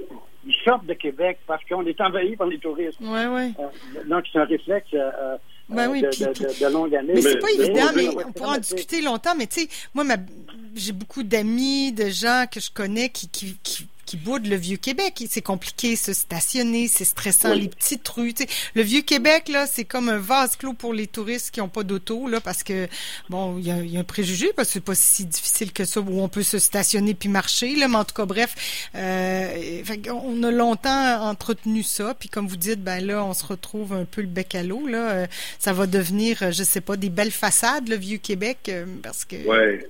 ils 0.46 0.54
sortent 0.64 0.86
de 0.86 0.94
Québec 0.94 1.38
parce 1.46 1.64
qu'on 1.64 1.84
est 1.84 2.00
envahi 2.00 2.36
par 2.36 2.46
les 2.46 2.58
touristes. 2.58 3.00
Ouais, 3.00 3.26
ouais. 3.26 3.50
Euh, 3.58 4.04
donc, 4.08 4.24
c'est 4.32 4.38
un 4.38 4.44
réflexe 4.44 4.88
euh, 4.94 5.36
Ben 5.68 5.88
oui, 5.90 6.02
de, 6.02 6.08
puis- 6.08 6.20
de- 6.20 6.32
de- 6.32 6.32
de. 6.48 7.12
Mais 7.14 7.22
c'est 7.22 7.38
pas 7.38 7.50
évident, 7.50 7.86
mais- 7.96 8.02
mais 8.16 8.24
on 8.26 8.32
pourra 8.32 8.54
en 8.56 8.58
discuter 8.58 9.00
longtemps. 9.00 9.34
Mais 9.36 9.46
tu 9.46 9.62
sais, 9.62 9.68
moi, 9.94 10.04
ma- 10.04 10.16
j'ai 10.74 10.92
beaucoup 10.92 11.22
d'amis, 11.22 11.92
de 11.92 12.08
gens 12.10 12.44
que 12.50 12.60
je 12.60 12.70
connais 12.70 13.08
qui, 13.08 13.28
qui, 13.28 13.56
qui, 13.62 13.86
qui 14.14 14.20
boudent 14.20 14.46
le 14.46 14.56
Vieux-Québec. 14.56 15.24
C'est 15.28 15.42
compliqué, 15.42 15.96
se 15.96 16.12
stationner, 16.12 16.86
c'est 16.88 17.04
stressant, 17.04 17.50
Oui. 17.52 17.62
les 17.62 17.68
petites 17.68 18.06
rues. 18.08 18.34
Le 18.74 18.82
Vieux-Québec, 18.82 19.48
là, 19.48 19.66
c'est 19.66 19.84
comme 19.84 20.08
un 20.08 20.18
vase 20.18 20.56
clos 20.56 20.72
pour 20.72 20.94
les 20.94 21.06
touristes 21.06 21.50
qui 21.50 21.60
n'ont 21.60 21.68
pas 21.68 21.82
d'auto, 21.82 22.28
là, 22.28 22.40
parce 22.40 22.62
que, 22.62 22.86
bon, 23.28 23.58
il 23.58 23.66
y 23.66 23.70
a, 23.70 23.78
il 23.78 23.90
y 23.90 23.96
a 23.96 24.00
un 24.00 24.04
préjugé, 24.04 24.52
parce 24.54 24.68
que 24.68 24.74
c'est 24.74 24.84
pas 24.84 24.94
si 24.94 25.24
difficile 25.24 25.72
que 25.72 25.84
ça, 25.84 26.00
où 26.00 26.20
on 26.20 26.28
peut 26.28 26.42
se 26.42 26.58
stationner 26.58 27.14
puis 27.14 27.28
marcher, 27.28 27.74
là, 27.74 27.88
mais 27.88 27.96
en 27.96 28.04
tout 28.04 28.14
cas, 28.14 28.24
bref, 28.26 28.54
euh, 28.94 29.82
fait 29.84 30.08
on 30.10 30.42
a 30.42 30.50
longtemps 30.50 31.22
entretenu 31.28 31.82
ça, 31.82 32.14
puis 32.14 32.28
comme 32.28 32.46
vous 32.46 32.56
dites, 32.56 32.82
ben 32.82 33.04
là, 33.04 33.24
on 33.24 33.34
se 33.34 33.44
retrouve 33.44 33.92
un 33.94 34.04
peu 34.04 34.20
le 34.20 34.28
bec 34.28 34.54
à 34.54 34.62
l'eau, 34.62 34.86
là. 34.86 35.10
Euh, 35.10 35.26
ça 35.58 35.72
va 35.72 35.86
devenir, 35.86 36.42
euh, 36.42 36.50
je 36.52 36.62
sais 36.62 36.80
pas, 36.80 36.96
des 36.96 37.10
belles 37.10 37.32
façades, 37.32 37.88
le 37.88 37.96
Vieux-Québec, 37.96 38.58
euh, 38.68 38.84
parce 39.02 39.24
que... 39.24 39.36
Oui. 39.36 39.80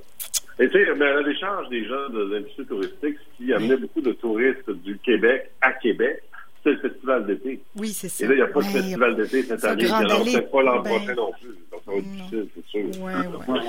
Et 0.61 0.69
tu 0.69 0.73
sais, 0.73 0.87
ben, 0.97 1.16
à 1.16 1.21
l'échange 1.23 1.69
des 1.69 1.85
gens 1.85 2.09
de 2.11 2.33
l'industrie 2.33 2.64
touristique, 2.66 3.16
qui 3.45 3.53
amenait 3.53 3.77
beaucoup 3.77 4.01
de 4.01 4.13
touristes 4.13 4.71
du 4.71 4.99
Québec 4.99 5.51
à 5.61 5.73
Québec, 5.73 6.23
c'est 6.63 6.71
le 6.73 6.79
festival 6.79 7.27
d'été. 7.27 7.61
Oui, 7.77 7.89
c'est 7.93 8.09
ça. 8.09 8.25
Et 8.25 8.29
là, 8.29 8.35
il 8.35 8.37
n'y 8.39 8.43
a 8.43 8.47
pas 8.47 8.61
de 8.61 8.67
festival 8.67 9.17
d'été 9.17 9.43
cette 9.43 9.65
année. 9.65 9.91
Allée. 9.91 10.33
peut-être 10.33 10.51
pas 10.51 10.63
l'an 10.63 10.81
Ben, 10.83 10.91
prochain 10.91 11.15
non 11.15 11.33
plus. 11.41 11.49
Donc, 11.71 11.81
ça 11.85 11.91
va 11.91 11.97
être 11.99 12.11
difficile, 12.11 12.49
c'est 12.55 12.67
sûr. 12.67 13.03
Ouais, 13.03 13.13
ouais. 13.49 13.61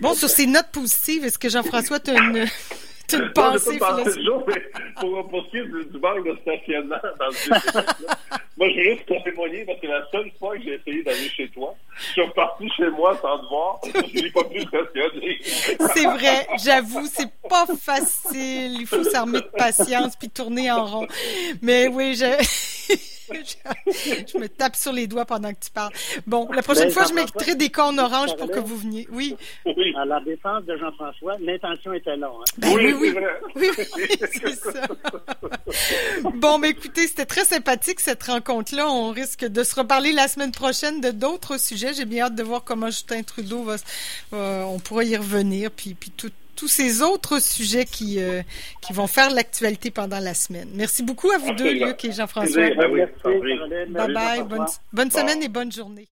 Bon, 0.00 0.14
sur 0.14 0.28
ces 0.28 0.46
notes 0.46 0.70
positives, 0.72 1.24
est-ce 1.24 1.38
que 1.38 1.48
Jean-François, 1.50 2.00
tu 2.00 2.10
as 2.10 2.14
une, 2.22 2.32
Non, 2.38 2.44
pensée 3.34 3.78
philosophique? 3.78 4.64
pour, 5.00 5.28
pour 5.28 5.44
ce 5.46 5.50
qui 5.50 5.56
est 5.58 5.64
du, 5.66 5.84
du 5.86 5.98
manque 5.98 6.26
de 6.26 6.36
stationnement 6.42 6.96
dans 7.18 7.26
le 7.28 7.82
moi, 8.58 8.68
je 8.70 8.76
veux 8.76 8.96
juste 8.96 9.06
te 9.06 9.22
témoigner 9.22 9.64
parce 9.64 9.78
que 9.80 9.86
la 9.86 10.04
seule 10.10 10.30
fois 10.36 10.56
que 10.56 10.64
j'ai 10.64 10.74
essayé 10.74 11.02
d'aller 11.04 11.28
chez 11.28 11.48
toi, 11.50 11.74
je 11.96 12.12
suis 12.12 12.22
reparti 12.22 12.68
chez 12.76 12.90
moi 12.90 13.16
sans 13.22 13.38
te 13.38 13.48
voir, 13.48 13.80
je 13.84 14.20
n'ai 14.20 14.30
pas 14.30 14.44
pu 14.44 14.60
stationner. 14.62 15.38
C'est 15.94 16.04
vrai, 16.04 16.46
j'avoue, 16.64 17.06
c'est 17.06 17.30
pas 17.48 17.66
facile. 17.80 18.80
Il 18.80 18.86
faut 18.86 19.04
s'armer 19.04 19.40
de 19.40 19.50
patience 19.56 20.16
puis 20.16 20.28
tourner 20.28 20.72
en 20.72 20.84
rond. 20.86 21.06
Mais 21.62 21.86
oui, 21.86 22.16
je... 22.16 23.04
je, 23.32 24.38
me 24.38 24.48
tape 24.48 24.76
sur 24.76 24.92
les 24.92 25.06
doigts 25.06 25.24
pendant 25.24 25.52
que 25.52 25.58
tu 25.64 25.70
parles. 25.70 25.92
Bon, 26.26 26.48
la 26.52 26.62
prochaine 26.62 26.84
Ben, 26.84 26.92
fois, 26.92 27.04
je 27.08 27.14
m'écouterai 27.14 27.54
des 27.54 27.70
cornes 27.70 27.98
oranges 28.00 28.36
pour 28.36 28.50
que 28.50 28.58
vous 28.58 28.76
veniez. 28.76 29.06
Oui. 29.10 29.36
Oui, 29.66 29.94
À 29.96 30.04
la 30.04 30.20
défense 30.20 30.64
de 30.64 30.76
Jean-François, 30.76 31.36
l'intention 31.40 31.92
était 31.92 32.16
là. 32.16 32.30
Hein. 32.32 32.44
Ben 32.58 32.68
oui, 32.74 32.92
oui. 32.98 33.14
Oui, 33.56 33.68
oui, 33.96 34.08
c'est 34.32 34.54
ça. 34.54 34.86
Bon, 36.34 36.58
mais 36.58 36.70
écoutez, 36.70 37.06
c'était 37.06 37.26
très 37.26 37.44
sympathique 37.44 38.00
cette 38.00 38.22
rencontre-là. 38.24 38.88
On 38.88 39.10
risque 39.10 39.44
de 39.44 39.62
se 39.62 39.74
reparler 39.74 40.12
la 40.12 40.28
semaine 40.28 40.52
prochaine 40.52 41.00
de 41.00 41.10
d'autres 41.10 41.58
sujets. 41.60 41.94
J'ai 41.94 42.04
bien 42.04 42.26
hâte 42.26 42.34
de 42.34 42.42
voir 42.42 42.64
comment 42.64 42.86
Justin 42.86 43.22
Trudeau 43.22 43.62
va. 43.64 43.76
va- 44.30 44.66
on 44.66 44.78
pourra 44.78 45.04
y 45.04 45.16
revenir, 45.16 45.70
puis 45.70 45.94
puis 45.94 46.10
tout- 46.10 46.30
tous 46.58 46.66
ces 46.66 47.02
autres 47.02 47.40
sujets 47.40 47.84
qui 47.84 48.20
euh, 48.20 48.42
qui 48.82 48.92
vont 48.92 49.06
faire 49.06 49.30
l'actualité 49.30 49.92
pendant 49.92 50.18
la 50.18 50.34
semaine. 50.34 50.68
Merci 50.74 51.04
beaucoup 51.04 51.30
à 51.30 51.38
vous 51.38 51.52
deux. 51.52 51.72
Luc 51.72 52.04
et 52.04 52.10
Jean-François. 52.12 52.52
Plaisir. 52.62 52.76
Ben 52.76 52.90
oui, 52.90 52.98
Merci, 52.98 53.14
sans 53.22 53.38
prix. 53.38 53.56
Caroline. 53.56 53.92
Bye 53.94 54.12
bye. 54.12 54.14
Merci, 54.14 54.42
Bonne, 54.42 54.48
Jean-François. 54.58 54.82
bonne 54.92 55.08
Bon. 55.08 55.18
semaine 55.20 55.42
et 55.42 55.48
bonne 55.48 55.72
journée. 55.72 56.06